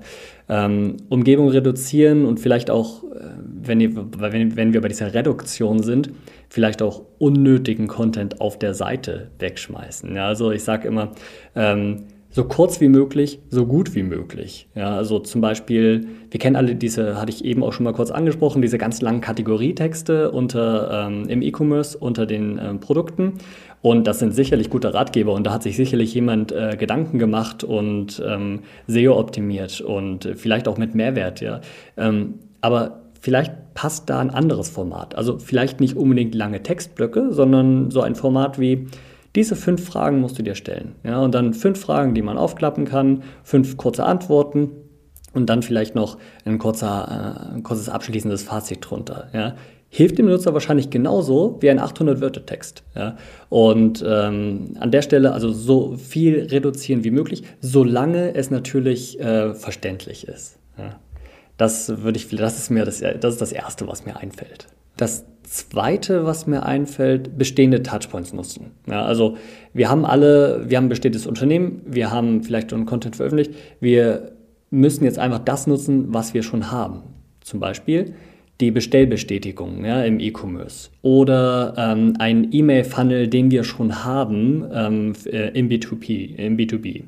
[0.50, 5.84] Ähm, Umgebung reduzieren und vielleicht auch, äh, wenn, ihr, wenn, wenn wir bei dieser Reduktion
[5.84, 6.10] sind,
[6.52, 10.14] vielleicht auch unnötigen Content auf der Seite wegschmeißen.
[10.14, 11.14] Ja, also ich sage immer,
[11.56, 14.68] ähm, so kurz wie möglich, so gut wie möglich.
[14.76, 18.12] Ja, also zum Beispiel, wir kennen alle diese, hatte ich eben auch schon mal kurz
[18.12, 23.36] angesprochen, diese ganz langen Kategorietexte unter, ähm, im E-Commerce unter den ähm, Produkten.
[23.82, 27.64] Und das sind sicherlich gute Ratgeber und da hat sich sicherlich jemand äh, Gedanken gemacht
[27.64, 31.40] und ähm, SEO optimiert und vielleicht auch mit Mehrwert.
[31.40, 31.62] Ja.
[31.96, 35.16] Ähm, aber vielleicht passt da ein anderes Format.
[35.16, 38.88] Also vielleicht nicht unbedingt lange Textblöcke, sondern so ein Format wie
[39.36, 40.96] diese fünf Fragen musst du dir stellen.
[41.06, 44.72] Ja, und dann fünf Fragen, die man aufklappen kann, fünf kurze Antworten
[45.34, 49.30] und dann vielleicht noch ein, kurzer, äh, ein kurzes abschließendes Fazit drunter.
[49.34, 49.56] Ja.
[49.94, 52.84] Hilft dem Nutzer wahrscheinlich genauso wie ein 800-Wörter-Text.
[52.96, 53.18] Ja.
[53.50, 59.54] Und ähm, an der Stelle also so viel reduzieren wie möglich, solange es natürlich äh,
[59.54, 60.58] verständlich ist.
[60.78, 61.00] Ja.
[61.62, 64.66] Das würde ich, das ist mir das, das ist das Erste, was mir einfällt.
[64.98, 68.72] Das Zweite, was mir einfällt, bestehende Touchpoints nutzen.
[68.88, 69.38] Ja, also
[69.72, 74.32] wir haben alle, wir haben ein bestehendes Unternehmen, wir haben vielleicht schon Content veröffentlicht, wir
[74.72, 77.04] müssen jetzt einfach das nutzen, was wir schon haben.
[77.42, 78.16] Zum Beispiel
[78.60, 85.50] die Bestellbestätigung ja, im E-Commerce oder ähm, ein E-Mail-Funnel, den wir schon haben ähm, äh,
[85.50, 87.04] im B2B, im B2B.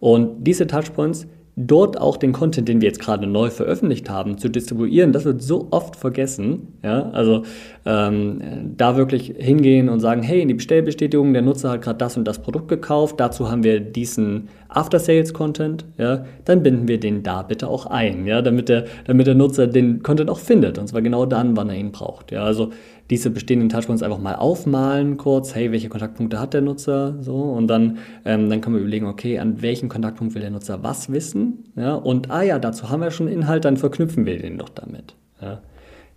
[0.00, 4.48] Und diese Touchpoints dort auch den Content, den wir jetzt gerade neu veröffentlicht haben, zu
[4.48, 6.78] distribuieren, das wird so oft vergessen.
[6.82, 7.10] Ja?
[7.10, 7.42] Also
[7.84, 12.16] ähm, da wirklich hingehen und sagen, hey, in die Bestellbestätigung, der Nutzer hat gerade das
[12.16, 16.24] und das Produkt gekauft, dazu haben wir diesen After-Sales-Content, ja?
[16.46, 18.40] dann binden wir den da bitte auch ein, ja?
[18.40, 21.76] damit, der, damit der Nutzer den Content auch findet, und zwar genau dann, wann er
[21.76, 22.32] ihn braucht.
[22.32, 22.44] Ja?
[22.44, 22.70] Also
[23.10, 27.66] diese bestehenden Touchpoints einfach mal aufmalen kurz, hey, welche Kontaktpunkte hat der Nutzer, so, und
[27.66, 31.64] dann, ähm, dann kann man überlegen, okay, an welchem Kontaktpunkt will der Nutzer was wissen,
[31.76, 35.14] ja, und ah ja, dazu haben wir schon Inhalt, dann verknüpfen wir den doch damit,
[35.40, 35.60] ja.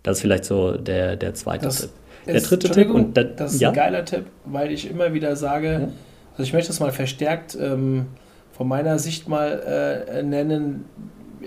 [0.02, 1.90] Das ist vielleicht so der, der zweite das Tipp.
[2.26, 3.68] Der ist, dritte Tipp, und da, das ist ja?
[3.70, 5.88] ein geiler Tipp, weil ich immer wieder sage, ja.
[6.32, 8.06] also ich möchte das mal verstärkt ähm,
[8.52, 10.84] von meiner Sicht mal äh, nennen,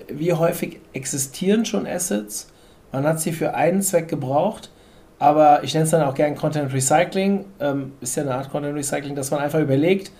[0.10, 2.52] wie häufig existieren schon Assets,
[2.92, 4.72] man hat sie für einen Zweck gebraucht,
[5.20, 7.46] aber ich nenne es dann auch gerne Content Recycling.
[7.60, 10.12] Ähm, ist ja eine Art Content Recycling, dass man einfach überlegt,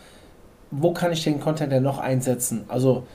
[0.72, 2.66] wo kann ich den Content denn noch einsetzen?
[2.68, 3.08] Also,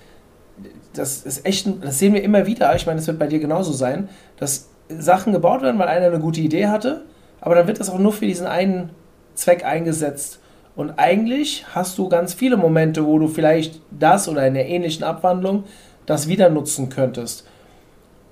[0.95, 2.75] das ist echt, das sehen wir immer wieder.
[2.75, 6.21] Ich meine, das wird bei dir genauso sein, dass Sachen gebaut werden, weil einer eine
[6.21, 7.05] gute Idee hatte,
[7.41, 8.91] aber dann wird das auch nur für diesen einen
[9.35, 10.41] Zweck eingesetzt.
[10.77, 15.05] Und eigentlich hast du ganz viele Momente, wo du vielleicht das oder in der ähnlichen
[15.05, 15.65] Abwandlung
[16.07, 17.47] das wieder nutzen könntest.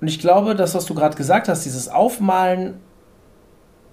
[0.01, 2.75] Und ich glaube, das, was du gerade gesagt hast, dieses Aufmalen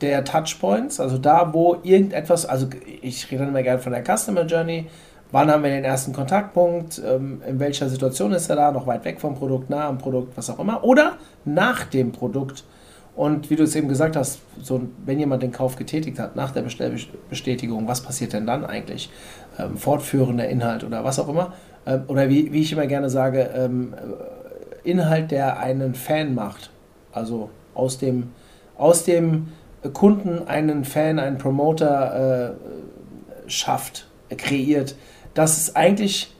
[0.00, 2.68] der Touchpoints, also da, wo irgendetwas, also
[3.02, 4.86] ich rede immer gerne von der Customer Journey,
[5.32, 9.04] wann haben wir den ersten Kontaktpunkt, ähm, in welcher Situation ist er da, noch weit
[9.04, 12.64] weg vom Produkt, nah am Produkt, was auch immer, oder nach dem Produkt.
[13.16, 16.52] Und wie du es eben gesagt hast, so, wenn jemand den Kauf getätigt hat, nach
[16.52, 19.10] der Bestellbestätigung, was passiert denn dann eigentlich?
[19.58, 21.52] Ähm, fortführender Inhalt oder was auch immer.
[21.86, 23.94] Ähm, oder wie, wie ich immer gerne sage, ähm,
[24.84, 26.70] Inhalt, der einen Fan macht.
[27.12, 28.30] Also aus dem,
[28.78, 29.48] aus dem
[29.92, 32.54] Kunden einen Fan, einen Promoter
[33.46, 34.94] äh, schafft, kreiert.
[35.34, 36.34] Das ist eigentlich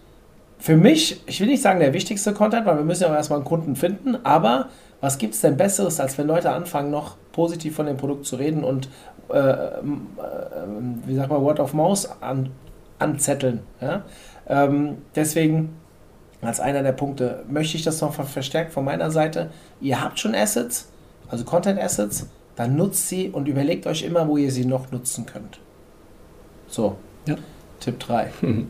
[0.59, 3.47] für mich, ich will nicht sagen der wichtigste Content, weil wir müssen ja erstmal einen
[3.47, 4.69] Kunden finden, aber
[5.01, 8.37] was gibt es denn Besseres, als wenn Leute anfangen, noch positiv von dem Produkt zu
[8.37, 8.91] reden und,
[9.33, 9.71] äh, äh,
[11.07, 12.51] wie sagt man, Word of Mouse an,
[12.99, 13.61] anzetteln.
[13.81, 14.03] Ja?
[14.47, 15.77] Ähm, deswegen,
[16.43, 19.51] als einer der Punkte, möchte ich das noch verstärkt von meiner Seite.
[19.81, 20.91] Ihr habt schon Assets,
[21.29, 22.27] also Content Assets,
[22.57, 25.61] dann nutzt sie und überlegt euch immer, wo ihr sie noch nutzen könnt.
[26.69, 27.37] So, ja.
[27.81, 28.31] Tipp 3.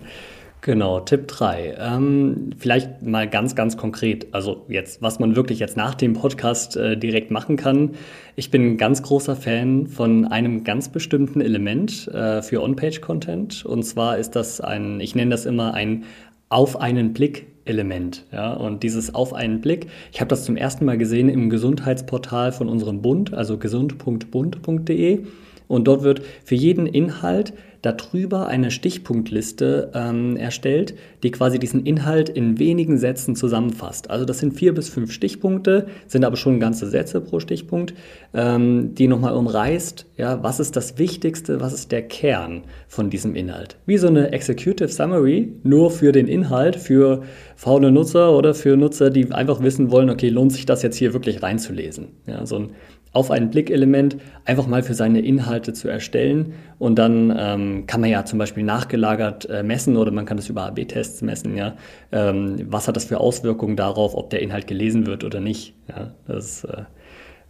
[0.62, 1.76] Genau, Tipp 3.
[1.78, 4.26] Ähm, vielleicht mal ganz, ganz konkret.
[4.32, 7.92] Also jetzt, was man wirklich jetzt nach dem Podcast äh, direkt machen kann.
[8.36, 13.64] Ich bin ein ganz großer Fan von einem ganz bestimmten Element äh, für On-Page-Content.
[13.64, 16.04] Und zwar ist das ein, ich nenne das immer ein
[16.50, 18.24] Auf einen Blick Element.
[18.32, 18.52] Ja?
[18.52, 22.68] Und dieses Auf einen Blick, ich habe das zum ersten Mal gesehen im Gesundheitsportal von
[22.68, 25.24] unserem Bund, also gesund.bund.de.
[25.70, 27.52] Und dort wird für jeden Inhalt
[27.82, 34.10] darüber eine Stichpunktliste ähm, erstellt, die quasi diesen Inhalt in wenigen Sätzen zusammenfasst.
[34.10, 37.94] Also das sind vier bis fünf Stichpunkte, sind aber schon ganze Sätze pro Stichpunkt,
[38.34, 43.34] ähm, die nochmal umreißt, ja, was ist das Wichtigste, was ist der Kern von diesem
[43.36, 43.78] Inhalt.
[43.86, 47.22] Wie so eine Executive Summary, nur für den Inhalt, für
[47.54, 51.12] faule Nutzer oder für Nutzer, die einfach wissen wollen, okay, lohnt sich das jetzt hier
[51.12, 52.08] wirklich reinzulesen.
[52.26, 52.70] Ja, so ein
[53.12, 56.54] auf ein Blickelement einfach mal für seine Inhalte zu erstellen.
[56.78, 60.48] Und dann ähm, kann man ja zum Beispiel nachgelagert äh, messen oder man kann das
[60.48, 61.56] über AB-Tests messen.
[61.56, 61.76] Ja?
[62.12, 65.74] Ähm, was hat das für Auswirkungen darauf, ob der Inhalt gelesen wird oder nicht?
[65.88, 66.12] Ja?
[66.26, 66.82] Das, äh,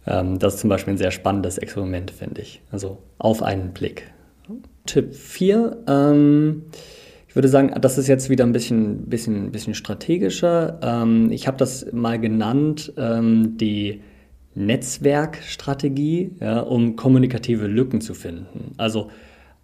[0.07, 2.61] ähm, das ist zum Beispiel ein sehr spannendes Experiment, finde ich.
[2.71, 4.11] Also auf einen Blick.
[4.87, 5.77] Tipp 4.
[5.87, 6.63] Ähm,
[7.27, 10.79] ich würde sagen, das ist jetzt wieder ein bisschen, bisschen, bisschen strategischer.
[10.81, 14.01] Ähm, ich habe das mal genannt, ähm, die
[14.53, 18.73] Netzwerkstrategie, ja, um kommunikative Lücken zu finden.
[18.77, 19.09] Also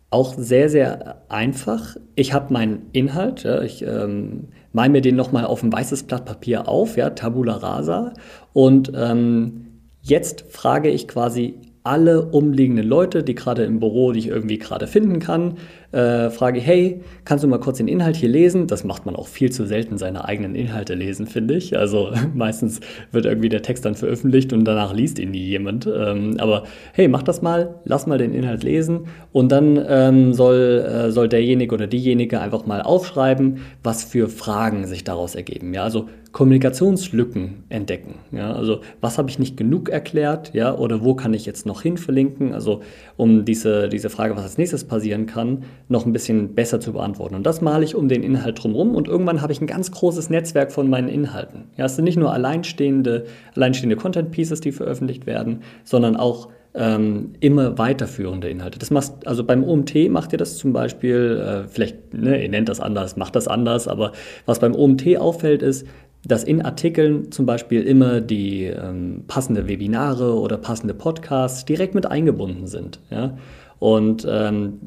[0.09, 1.97] auch sehr, sehr einfach.
[2.15, 6.25] Ich habe meinen Inhalt, ja, ich ähm, mal mir den nochmal auf ein weißes Blatt
[6.25, 8.13] Papier auf, ja, Tabula rasa.
[8.53, 9.65] Und ähm,
[10.01, 14.87] jetzt frage ich quasi alle umliegenden Leute, die gerade im Büro, die ich irgendwie gerade
[14.87, 15.57] finden kann,
[15.91, 18.67] äh, frage, hey, kannst du mal kurz den Inhalt hier lesen?
[18.67, 21.77] Das macht man auch viel zu selten, seine eigenen Inhalte lesen, finde ich.
[21.77, 25.87] Also meistens wird irgendwie der Text dann veröffentlicht und danach liest ihn nie jemand.
[25.87, 30.85] Ähm, aber hey, mach das mal, lass mal den Inhalt lesen und dann ähm, soll,
[30.87, 35.73] äh, soll derjenige oder diejenige einfach mal aufschreiben, was für Fragen sich daraus ergeben.
[35.73, 38.19] Ja, also Kommunikationslücken entdecken.
[38.31, 41.81] Ja, also was habe ich nicht genug erklärt, ja, oder wo kann ich jetzt noch
[41.81, 42.53] hin verlinken?
[42.53, 42.81] Also
[43.15, 47.35] um diese, diese Frage, was als nächstes passieren kann, noch ein bisschen besser zu beantworten.
[47.35, 50.29] Und das male ich um den Inhalt drumherum und irgendwann habe ich ein ganz großes
[50.29, 51.65] Netzwerk von meinen Inhalten.
[51.77, 57.33] Ja, es sind nicht nur alleinstehende, alleinstehende Content Pieces, die veröffentlicht werden, sondern auch ähm,
[57.39, 58.79] immer weiterführende Inhalte.
[58.79, 62.69] Das machst, also beim OMT macht ihr das zum Beispiel, äh, vielleicht, ne, ihr nennt
[62.69, 64.11] das anders, macht das anders, aber
[64.45, 65.87] was beim OMT auffällt, ist,
[66.25, 72.05] dass in Artikeln zum Beispiel immer die ähm, passende Webinare oder passende Podcasts direkt mit
[72.05, 72.99] eingebunden sind.
[73.09, 73.37] Ja?
[73.79, 74.79] Und ähm,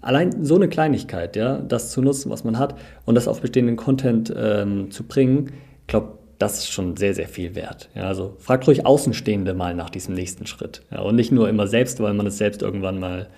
[0.00, 3.76] allein so eine Kleinigkeit, ja, das zu nutzen, was man hat und das auf bestehenden
[3.76, 7.88] Content ähm, zu bringen, ich glaube, das ist schon sehr, sehr viel wert.
[7.94, 10.82] Ja, also fragt ruhig Außenstehende mal nach diesem nächsten Schritt.
[10.90, 13.28] Ja, und nicht nur immer selbst, weil man es selbst irgendwann mal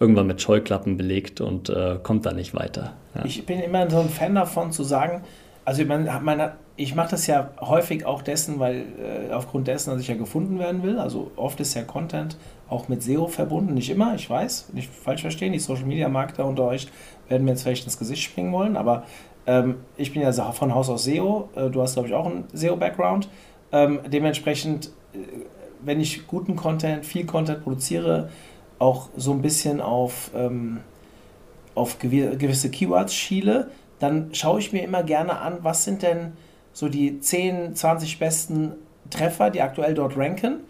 [0.00, 2.94] irgendwann mit Scheuklappen belegt und äh, kommt da nicht weiter.
[3.14, 3.24] Ja.
[3.24, 5.22] Ich bin immer so ein Fan davon zu sagen,
[5.66, 8.84] also man, man, ich mache das ja häufig auch dessen, weil
[9.28, 10.98] äh, aufgrund dessen, dass ich ja gefunden werden will.
[10.98, 12.36] Also oft ist ja Content
[12.68, 16.46] auch mit SEO verbunden, nicht immer, ich weiß, nicht falsch verstehen, die Social Media Marketer
[16.46, 16.88] unter euch
[17.28, 19.04] werden mir jetzt vielleicht ins Gesicht springen wollen, aber
[19.46, 22.44] ähm, ich bin ja von Haus aus SEO, äh, du hast glaube ich auch einen
[22.52, 23.28] SEO-Background.
[23.72, 25.18] Ähm, dementsprechend, äh,
[25.84, 28.30] wenn ich guten Content, viel Content produziere,
[28.78, 30.78] auch so ein bisschen auf, ähm,
[31.74, 36.32] auf gewisse Keywords schiele, dann schaue ich mir immer gerne an, was sind denn
[36.72, 38.72] so die 10, 20 besten
[39.10, 40.60] Treffer, die aktuell dort ranken.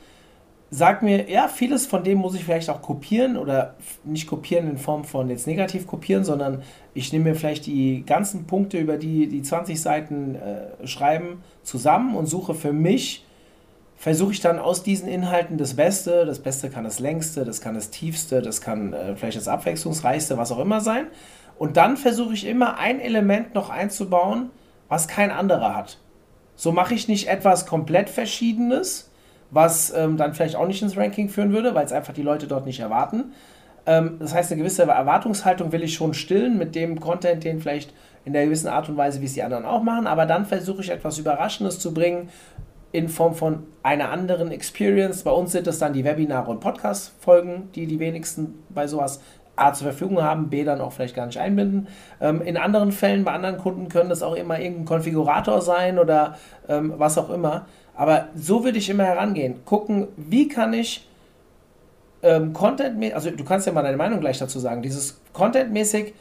[0.70, 4.78] sag mir, ja, vieles von dem muss ich vielleicht auch kopieren oder nicht kopieren in
[4.78, 6.62] Form von jetzt negativ kopieren, sondern
[6.92, 12.16] ich nehme mir vielleicht die ganzen Punkte, über die die 20 Seiten äh, schreiben, zusammen
[12.16, 13.24] und suche für mich,
[13.96, 17.74] versuche ich dann aus diesen Inhalten das Beste, das Beste kann das längste, das kann
[17.74, 21.06] das tiefste, das kann äh, vielleicht das abwechslungsreichste, was auch immer sein.
[21.58, 24.50] Und dann versuche ich immer ein Element noch einzubauen,
[24.88, 25.98] was kein anderer hat.
[26.54, 29.10] So mache ich nicht etwas komplett Verschiedenes,
[29.50, 32.46] was ähm, dann vielleicht auch nicht ins Ranking führen würde, weil es einfach die Leute
[32.46, 33.32] dort nicht erwarten.
[33.86, 37.92] Ähm, das heißt, eine gewisse Erwartungshaltung will ich schon stillen mit dem Content, den vielleicht
[38.24, 40.80] in der gewissen Art und Weise, wie es die anderen auch machen, aber dann versuche
[40.82, 42.28] ich etwas Überraschendes zu bringen
[42.90, 45.22] in Form von einer anderen Experience.
[45.22, 49.20] Bei uns sind es dann die Webinare und Podcast-Folgen, die die wenigsten bei sowas
[49.56, 51.88] A zur Verfügung haben, B dann auch vielleicht gar nicht einbinden.
[52.20, 56.36] Ähm, in anderen Fällen, bei anderen Kunden können das auch immer irgendein Konfigurator sein oder
[56.68, 57.66] ähm, was auch immer.
[57.94, 59.64] Aber so würde ich immer herangehen.
[59.64, 61.08] Gucken, wie kann ich
[62.22, 66.14] ähm, Content, also du kannst ja mal deine Meinung gleich dazu sagen, dieses Content-mäßig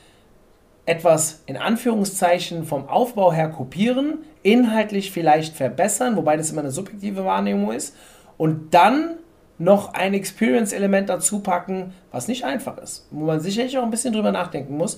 [0.86, 7.26] etwas in Anführungszeichen vom Aufbau her kopieren, inhaltlich vielleicht verbessern, wobei das immer eine subjektive
[7.26, 7.95] Wahrnehmung ist,
[8.38, 9.17] und dann
[9.58, 14.13] noch ein Experience-Element dazu packen, was nicht einfach ist, wo man sicherlich auch ein bisschen
[14.13, 14.98] drüber nachdenken muss,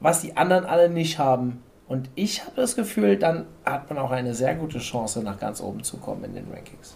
[0.00, 1.62] was die anderen alle nicht haben.
[1.86, 5.60] Und ich habe das Gefühl, dann hat man auch eine sehr gute Chance, nach ganz
[5.60, 6.94] oben zu kommen in den Rankings.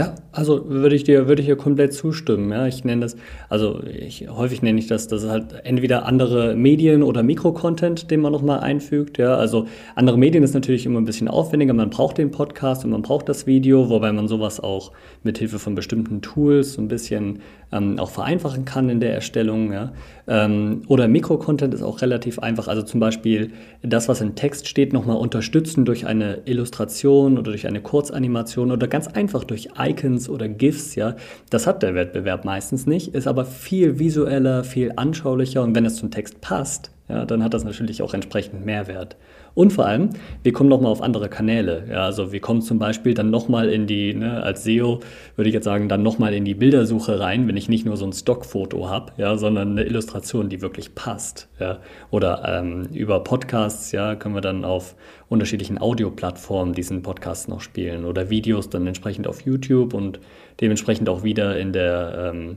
[0.00, 2.50] Ja, also würde ich dir, würde ich dir komplett zustimmen.
[2.50, 3.16] Ja, ich nenne das,
[3.50, 8.20] also ich, häufig nenne ich das, das ist halt entweder andere Medien oder Mikrocontent, den
[8.20, 9.18] man nochmal einfügt.
[9.18, 11.74] Ja, also andere Medien ist natürlich immer ein bisschen aufwendiger.
[11.74, 15.58] Man braucht den Podcast und man braucht das Video, wobei man sowas auch mit Hilfe
[15.58, 19.70] von bestimmten Tools so ein bisschen ähm, auch vereinfachen kann in der Erstellung.
[19.70, 19.92] Ja.
[20.30, 22.68] Ähm, oder Mikrocontent ist auch relativ einfach.
[22.68, 23.50] Also zum Beispiel
[23.82, 28.86] das, was im Text steht, nochmal unterstützen durch eine Illustration oder durch eine Kurzanimation oder
[28.86, 30.94] ganz einfach durch Icons oder GIFs.
[30.94, 31.16] Ja.
[31.50, 35.96] Das hat der Wettbewerb meistens nicht, ist aber viel visueller, viel anschaulicher und wenn es
[35.96, 39.16] zum Text passt, ja, dann hat das natürlich auch entsprechend Mehrwert.
[39.54, 40.10] Und vor allem,
[40.42, 41.84] wir kommen nochmal auf andere Kanäle.
[41.90, 45.00] Ja, also wir kommen zum Beispiel dann nochmal in die, ne, als SEO
[45.36, 48.06] würde ich jetzt sagen, dann nochmal in die Bildersuche rein, wenn ich nicht nur so
[48.06, 51.48] ein Stockfoto habe, ja, sondern eine Illustration, die wirklich passt.
[51.58, 51.78] Ja.
[52.10, 54.94] Oder ähm, über Podcasts, ja, können wir dann auf
[55.28, 58.04] unterschiedlichen Audioplattformen diesen Podcast noch spielen.
[58.04, 60.20] Oder Videos dann entsprechend auf YouTube und
[60.60, 62.56] dementsprechend auch wieder in der ähm,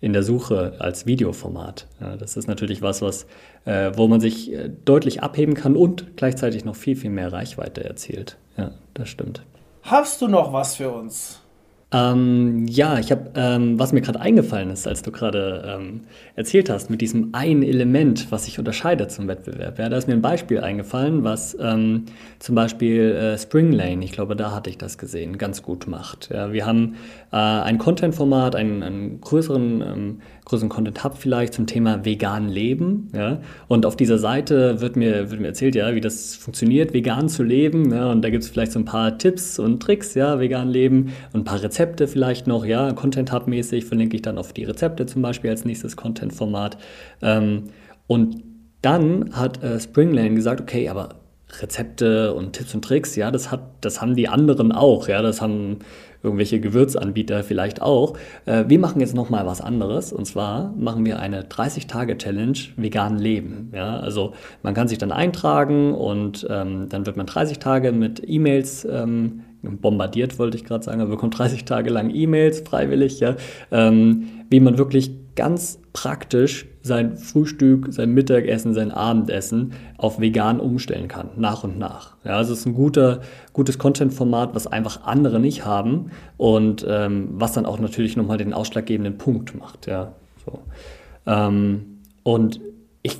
[0.00, 1.86] in der Suche als Videoformat.
[2.00, 3.26] Ja, das ist natürlich was, was,
[3.64, 7.84] äh, wo man sich äh, deutlich abheben kann und gleichzeitig noch viel, viel mehr Reichweite
[7.84, 8.36] erzielt.
[8.56, 9.42] Ja, das stimmt.
[9.82, 11.40] Hast du noch was für uns?
[11.96, 16.00] Ähm, ja, ich habe, ähm, was mir gerade eingefallen ist, als du gerade ähm,
[16.34, 19.78] erzählt hast, mit diesem einen Element, was sich unterscheidet zum Wettbewerb.
[19.78, 22.04] Ja, da ist mir ein Beispiel eingefallen, was ähm,
[22.38, 26.28] zum Beispiel äh, Spring Lane, ich glaube, da hatte ich das gesehen, ganz gut macht.
[26.32, 26.96] Ja, wir haben
[27.32, 33.08] äh, ein Content-Format, einen, einen größeren ähm, größeren Content Hub vielleicht zum Thema vegan leben.
[33.14, 33.40] Ja?
[33.66, 37.42] Und auf dieser Seite wird mir, wird mir erzählt, ja, wie das funktioniert, vegan zu
[37.42, 37.92] leben.
[37.92, 38.10] Ja?
[38.10, 41.40] Und da gibt es vielleicht so ein paar Tipps und Tricks, ja, vegan leben und
[41.40, 45.04] ein paar Rezepte vielleicht noch, ja, Content Hub mäßig verlinke ich dann auf die Rezepte
[45.06, 46.78] zum Beispiel als nächstes Content-Format.
[47.22, 47.64] Ähm,
[48.06, 48.42] und
[48.82, 51.16] dann hat äh, Springlane gesagt, okay, aber
[51.60, 55.40] Rezepte und Tipps und Tricks, ja, das hat, das haben die anderen auch, ja, das
[55.40, 55.78] haben
[56.22, 58.16] irgendwelche Gewürzanbieter vielleicht auch.
[58.44, 63.70] Äh, wir machen jetzt nochmal was anderes und zwar machen wir eine 30-Tage-Challenge vegan leben.
[63.74, 68.22] Ja, also man kann sich dann eintragen und ähm, dann wird man 30 Tage mit
[68.26, 73.36] E-Mails ähm, bombardiert, wollte ich gerade sagen, aber bekommt 30 Tage lang E-Mails freiwillig, ja,
[73.70, 81.08] ähm, wie man wirklich ganz praktisch sein Frühstück, sein Mittagessen, sein Abendessen auf vegan umstellen
[81.08, 82.16] kann, nach und nach.
[82.24, 83.20] Ja, also es ist ein guter,
[83.52, 88.52] gutes Content-Format, was einfach andere nicht haben und ähm, was dann auch natürlich nochmal den
[88.52, 89.86] ausschlaggebenden Punkt macht.
[89.86, 90.12] Ja,
[90.44, 90.60] so.
[91.26, 92.60] Ähm, und
[93.02, 93.18] ich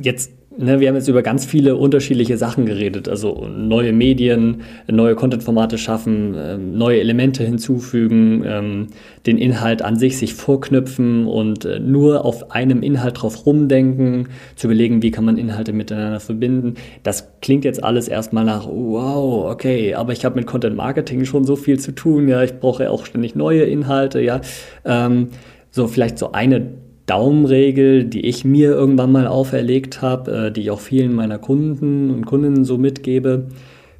[0.00, 5.14] jetzt ne, wir haben jetzt über ganz viele unterschiedliche Sachen geredet, also neue Medien, neue
[5.14, 8.86] Content-Formate schaffen, ähm, neue Elemente hinzufügen, ähm,
[9.26, 14.66] den Inhalt an sich sich vorknüpfen und äh, nur auf einem Inhalt drauf rumdenken, zu
[14.66, 16.74] überlegen, wie kann man Inhalte miteinander verbinden.
[17.04, 21.44] Das klingt jetzt alles erstmal nach, wow, okay, aber ich habe mit Content Marketing schon
[21.44, 24.40] so viel zu tun, ja, ich brauche auch ständig neue Inhalte, ja.
[24.84, 25.28] Ähm,
[25.70, 26.72] so vielleicht so eine
[27.08, 32.10] Daumenregel, die ich mir irgendwann mal auferlegt habe, äh, die ich auch vielen meiner Kunden
[32.10, 33.48] und Kundinnen so mitgebe.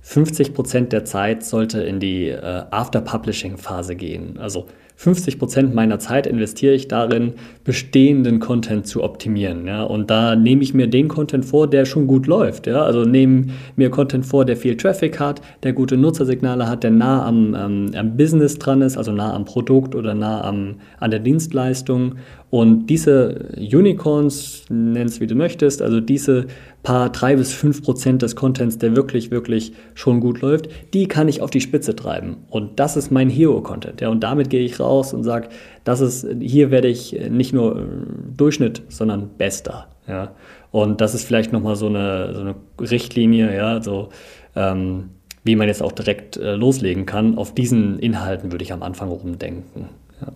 [0.02, 4.38] 50 Prozent der Zeit sollte in die äh, After-Publishing-Phase gehen.
[4.38, 4.66] Also
[4.98, 9.64] 50 Prozent meiner Zeit investiere ich darin, bestehenden Content zu optimieren.
[9.64, 9.84] Ja?
[9.84, 12.66] Und da nehme ich mir den Content vor, der schon gut läuft.
[12.66, 12.82] Ja?
[12.82, 13.46] Also nehme
[13.76, 17.90] mir Content vor, der viel Traffic hat, der gute Nutzersignale hat, der nah am, ähm,
[17.94, 22.16] am Business dran ist, also nah am Produkt oder nah am, an der Dienstleistung.
[22.50, 26.46] Und diese Unicorns, nenn es wie du möchtest, also diese
[26.82, 31.28] paar drei bis fünf Prozent des Contents, der wirklich, wirklich schon gut läuft, die kann
[31.28, 32.38] ich auf die Spitze treiben.
[32.48, 34.00] Und das ist mein Hero-Content.
[34.00, 35.48] Ja, und damit gehe ich raus und sage,
[35.84, 37.86] das ist, hier werde ich nicht nur
[38.34, 39.88] Durchschnitt, sondern Bester.
[40.06, 40.32] Ja.
[40.70, 44.08] Und das ist vielleicht nochmal so eine, so eine Richtlinie, ja, so
[44.56, 45.10] ähm,
[45.44, 47.36] wie man jetzt auch direkt äh, loslegen kann.
[47.36, 49.88] Auf diesen Inhalten würde ich am Anfang rumdenken.
[50.20, 50.28] Ja.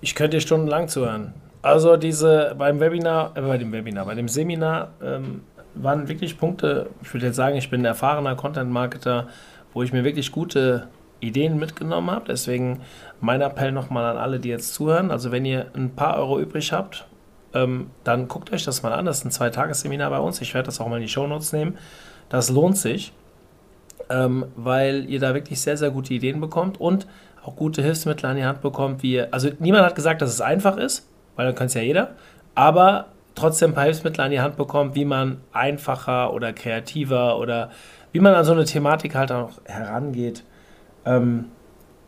[0.00, 1.34] Ich könnte dir stundenlang zuhören.
[1.62, 5.42] Also diese beim Webinar, äh, bei dem Webinar, bei dem Seminar ähm,
[5.74, 9.28] waren wirklich Punkte, ich würde jetzt sagen, ich bin ein erfahrener Content-Marketer,
[9.72, 10.88] wo ich mir wirklich gute
[11.20, 12.24] Ideen mitgenommen habe.
[12.28, 12.80] Deswegen
[13.20, 15.10] mein Appell nochmal an alle, die jetzt zuhören.
[15.10, 17.06] Also wenn ihr ein paar Euro übrig habt,
[17.52, 19.04] ähm, dann guckt euch das mal an.
[19.04, 20.40] Das ist ein Zwei-Tages-Seminar bei uns.
[20.40, 21.76] Ich werde das auch mal in die Shownotes nehmen.
[22.30, 23.12] Das lohnt sich,
[24.08, 27.06] ähm, weil ihr da wirklich sehr, sehr gute Ideen bekommt und
[27.44, 29.02] auch gute Hilfsmittel an die Hand bekommt.
[29.02, 31.09] Wie ihr, also niemand hat gesagt, dass es einfach ist,
[31.40, 32.10] weil dann kann es ja jeder.
[32.54, 37.70] Aber trotzdem ein paar Hilfsmittel an die Hand bekommt, wie man einfacher oder kreativer oder
[38.12, 40.44] wie man an so eine Thematik halt auch herangeht.
[41.06, 41.46] Ähm,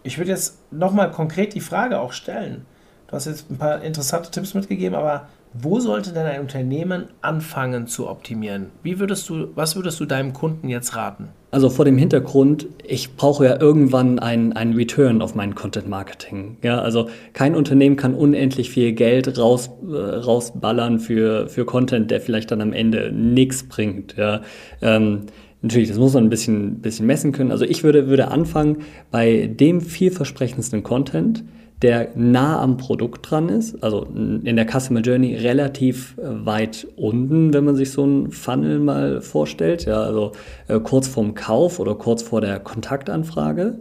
[0.02, 2.66] ich würde jetzt nochmal konkret die Frage auch stellen.
[3.06, 7.86] Du hast jetzt ein paar interessante Tipps mitgegeben, aber wo sollte denn ein Unternehmen anfangen
[7.86, 8.66] zu optimieren?
[8.82, 11.28] Wie würdest du, was würdest du deinem Kunden jetzt raten?
[11.50, 16.56] Also vor dem Hintergrund, ich brauche ja irgendwann einen, einen Return auf mein Content Marketing.
[16.62, 22.22] Ja, also kein Unternehmen kann unendlich viel Geld raus, äh, rausballern für, für Content, der
[22.22, 24.16] vielleicht dann am Ende nichts bringt.
[24.16, 24.40] Ja,
[24.80, 25.26] ähm,
[25.64, 27.52] Natürlich, das muss man ein bisschen, bisschen messen können.
[27.52, 28.78] Also ich würde, würde anfangen
[29.12, 31.44] bei dem vielversprechendsten Content,
[31.82, 37.52] der nah am Produkt dran ist, also in der Customer Journey relativ äh, weit unten,
[37.52, 40.32] wenn man sich so einen Funnel mal vorstellt, ja, also
[40.68, 43.78] äh, kurz vorm Kauf oder kurz vor der Kontaktanfrage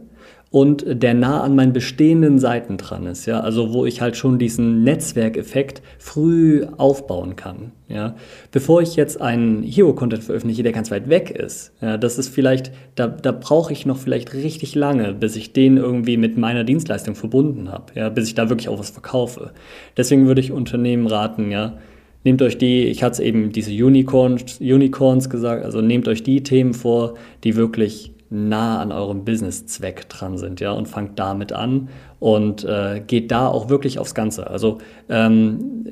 [0.52, 4.38] und der nah an meinen bestehenden Seiten dran ist, ja, also wo ich halt schon
[4.38, 8.16] diesen Netzwerkeffekt früh aufbauen kann, ja.
[8.52, 12.74] Bevor ich jetzt einen Hero-Content veröffentliche, der ganz weit weg ist, ja, das ist vielleicht,
[12.96, 17.16] da, da brauche ich noch vielleicht richtig lange, bis ich den irgendwie mit meiner Dienstleistung
[17.16, 19.52] verbunden habe, ja, bis ich da wirklich auch was verkaufe.
[19.96, 21.78] Deswegen würde ich Unternehmen raten, ja,
[22.26, 26.44] nehmt euch die, ich hatte es eben diese Unicorns, Unicorns gesagt, also nehmt euch die
[26.44, 27.14] Themen vor,
[27.46, 33.02] die wirklich nah an eurem Business-Zweck dran sind, ja, und fangt damit an und äh,
[33.06, 34.50] geht da auch wirklich aufs Ganze.
[34.50, 34.80] Also
[35.10, 35.86] ähm,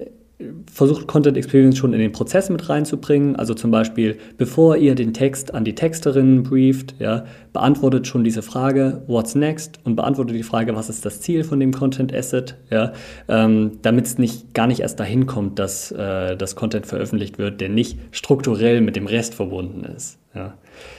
[0.72, 3.36] versucht Content Experience schon in den Prozess mit reinzubringen.
[3.36, 8.42] Also zum Beispiel, bevor ihr den Text an die Texterin brieft, ja, beantwortet schon diese
[8.42, 9.80] Frage, what's next?
[9.84, 12.56] Und beantwortet die Frage, was ist das Ziel von dem Content Asset?
[12.70, 12.94] Ja,
[13.28, 17.60] ähm, damit es nicht, gar nicht erst dahin kommt, dass äh, das Content veröffentlicht wird,
[17.60, 20.20] der nicht strukturell mit dem Rest verbunden ist.
[20.34, 20.54] Ja.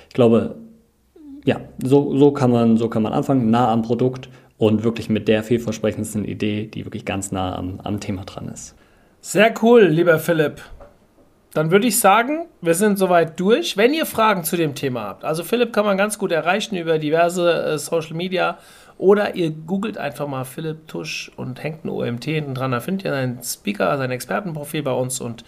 [0.09, 0.57] Ich glaube,
[1.45, 4.28] ja, so, so, kann man, so kann man anfangen, nah am Produkt
[4.59, 8.74] und wirklich mit der vielversprechendsten Idee, die wirklich ganz nah am, am Thema dran ist.
[9.20, 10.62] Sehr cool, lieber Philipp.
[11.53, 13.76] Dann würde ich sagen, wir sind soweit durch.
[13.76, 16.99] Wenn ihr Fragen zu dem Thema habt, also Philipp kann man ganz gut erreichen über
[16.99, 18.59] diverse äh, Social Media
[18.99, 22.70] oder ihr googelt einfach mal Philipp Tusch und hängt ein OMT hinten dran.
[22.70, 25.45] Da findet ihr seinen Speaker, sein Expertenprofil bei uns und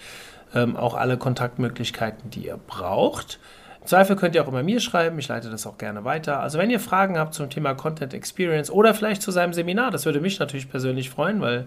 [0.54, 3.38] ähm, auch alle Kontaktmöglichkeiten, die ihr braucht.
[3.82, 6.40] Im Zweifel könnt ihr auch immer mir schreiben, ich leite das auch gerne weiter.
[6.40, 10.06] Also wenn ihr Fragen habt zum Thema Content Experience oder vielleicht zu seinem Seminar, das
[10.06, 11.66] würde mich natürlich persönlich freuen, weil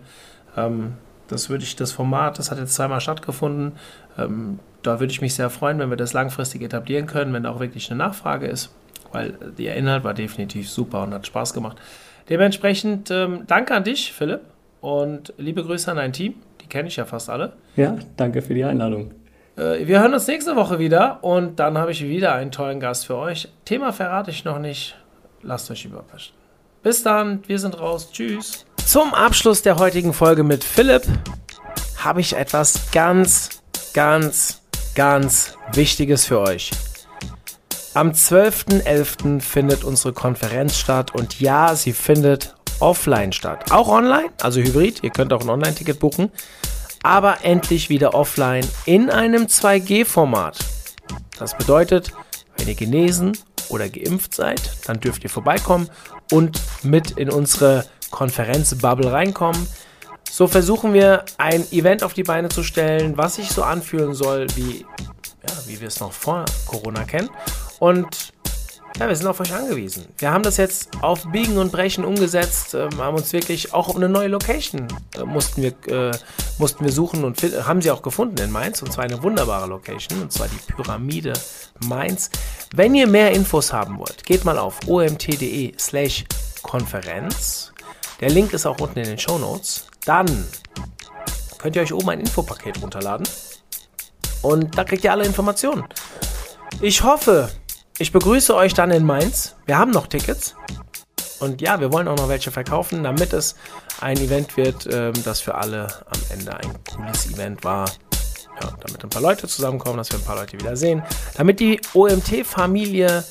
[0.56, 0.94] ähm,
[1.28, 3.74] das würde ich, das Format, das hat jetzt zweimal stattgefunden.
[4.18, 7.52] Ähm, da würde ich mich sehr freuen, wenn wir das langfristig etablieren können, wenn da
[7.52, 8.74] auch wirklich eine Nachfrage ist,
[9.12, 11.78] weil der Inhalt war definitiv super und hat Spaß gemacht.
[12.30, 14.42] Dementsprechend ähm, danke an dich, Philipp,
[14.80, 16.36] und liebe Grüße an dein Team.
[16.62, 17.54] Die kenne ich ja fast alle.
[17.76, 19.12] Ja, danke für die Einladung.
[19.58, 23.06] Äh, wir hören uns nächste Woche wieder und dann habe ich wieder einen tollen Gast
[23.06, 23.48] für euch.
[23.64, 24.96] Thema verrate ich noch nicht.
[25.42, 26.34] Lasst euch überraschen.
[26.84, 28.12] Bis dann, wir sind raus.
[28.12, 28.66] Tschüss.
[28.86, 31.04] Zum Abschluss der heutigen Folge mit Philipp
[31.98, 33.62] habe ich etwas ganz,
[33.94, 34.62] ganz,
[34.94, 36.72] ganz Wichtiges für euch.
[37.96, 39.42] Am 12.11.
[39.42, 43.72] findet unsere Konferenz statt und ja, sie findet offline statt.
[43.72, 45.02] Auch online, also hybrid.
[45.02, 46.30] Ihr könnt auch ein Online-Ticket buchen
[47.06, 50.58] aber endlich wieder offline in einem 2G-Format.
[51.38, 52.12] Das bedeutet,
[52.58, 53.38] wenn ihr genesen
[53.70, 55.88] oder geimpft seid, dann dürft ihr vorbeikommen
[56.32, 59.68] und mit in unsere Konferenzbubble reinkommen.
[60.32, 64.48] So versuchen wir ein Event auf die Beine zu stellen, was sich so anfühlen soll,
[64.56, 67.30] wie, ja, wie wir es noch vor Corona kennen.
[67.78, 68.34] Und
[68.98, 70.06] Ja, wir sind auf euch angewiesen.
[70.18, 74.08] Wir haben das jetzt auf Biegen und Brechen umgesetzt, äh, haben uns wirklich auch eine
[74.08, 74.88] neue Location
[75.18, 76.18] äh, mussten, wir, äh,
[76.60, 80.22] mussten wir suchen und haben sie auch gefunden in Mainz und zwar eine wunderbare Location
[80.22, 81.34] und zwar die Pyramide
[81.88, 82.30] Mainz.
[82.74, 86.24] Wenn ihr mehr Infos haben wollt, geht mal auf omt.de slash
[86.62, 87.74] Konferenz.
[88.22, 89.88] Der Link ist auch unten in den Show Notes.
[90.06, 90.26] Dann
[91.58, 93.28] könnt ihr euch oben ein Infopaket runterladen
[94.42, 95.84] und da kriegt ihr alle Informationen.
[96.80, 97.50] Ich hoffe,
[97.98, 99.56] ich begrüße euch dann in Mainz.
[99.66, 100.56] Wir haben noch Tickets.
[101.40, 103.56] Und ja, wir wollen auch noch welche verkaufen, damit es
[104.02, 107.90] ein Event wird, ähm, das für alle am Ende ein cooles Event war.
[108.62, 111.04] Ja, damit ein paar Leute zusammenkommen, dass wir ein paar Leute wieder sehen.
[111.36, 113.24] Damit die OMT-Familie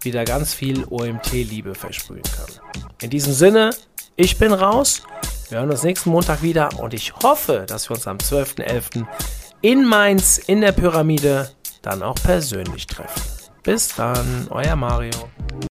[0.00, 2.82] wieder ganz viel OMT-Liebe versprühen kann.
[3.00, 3.70] In diesem Sinne,
[4.16, 5.02] ich bin raus.
[5.48, 9.06] Wir hören uns nächsten Montag wieder und ich hoffe, dass wir uns am 12.11.
[9.60, 11.50] in Mainz in der Pyramide
[11.82, 13.33] dann auch persönlich treffen.
[13.64, 15.10] Bis dann, euer Mario.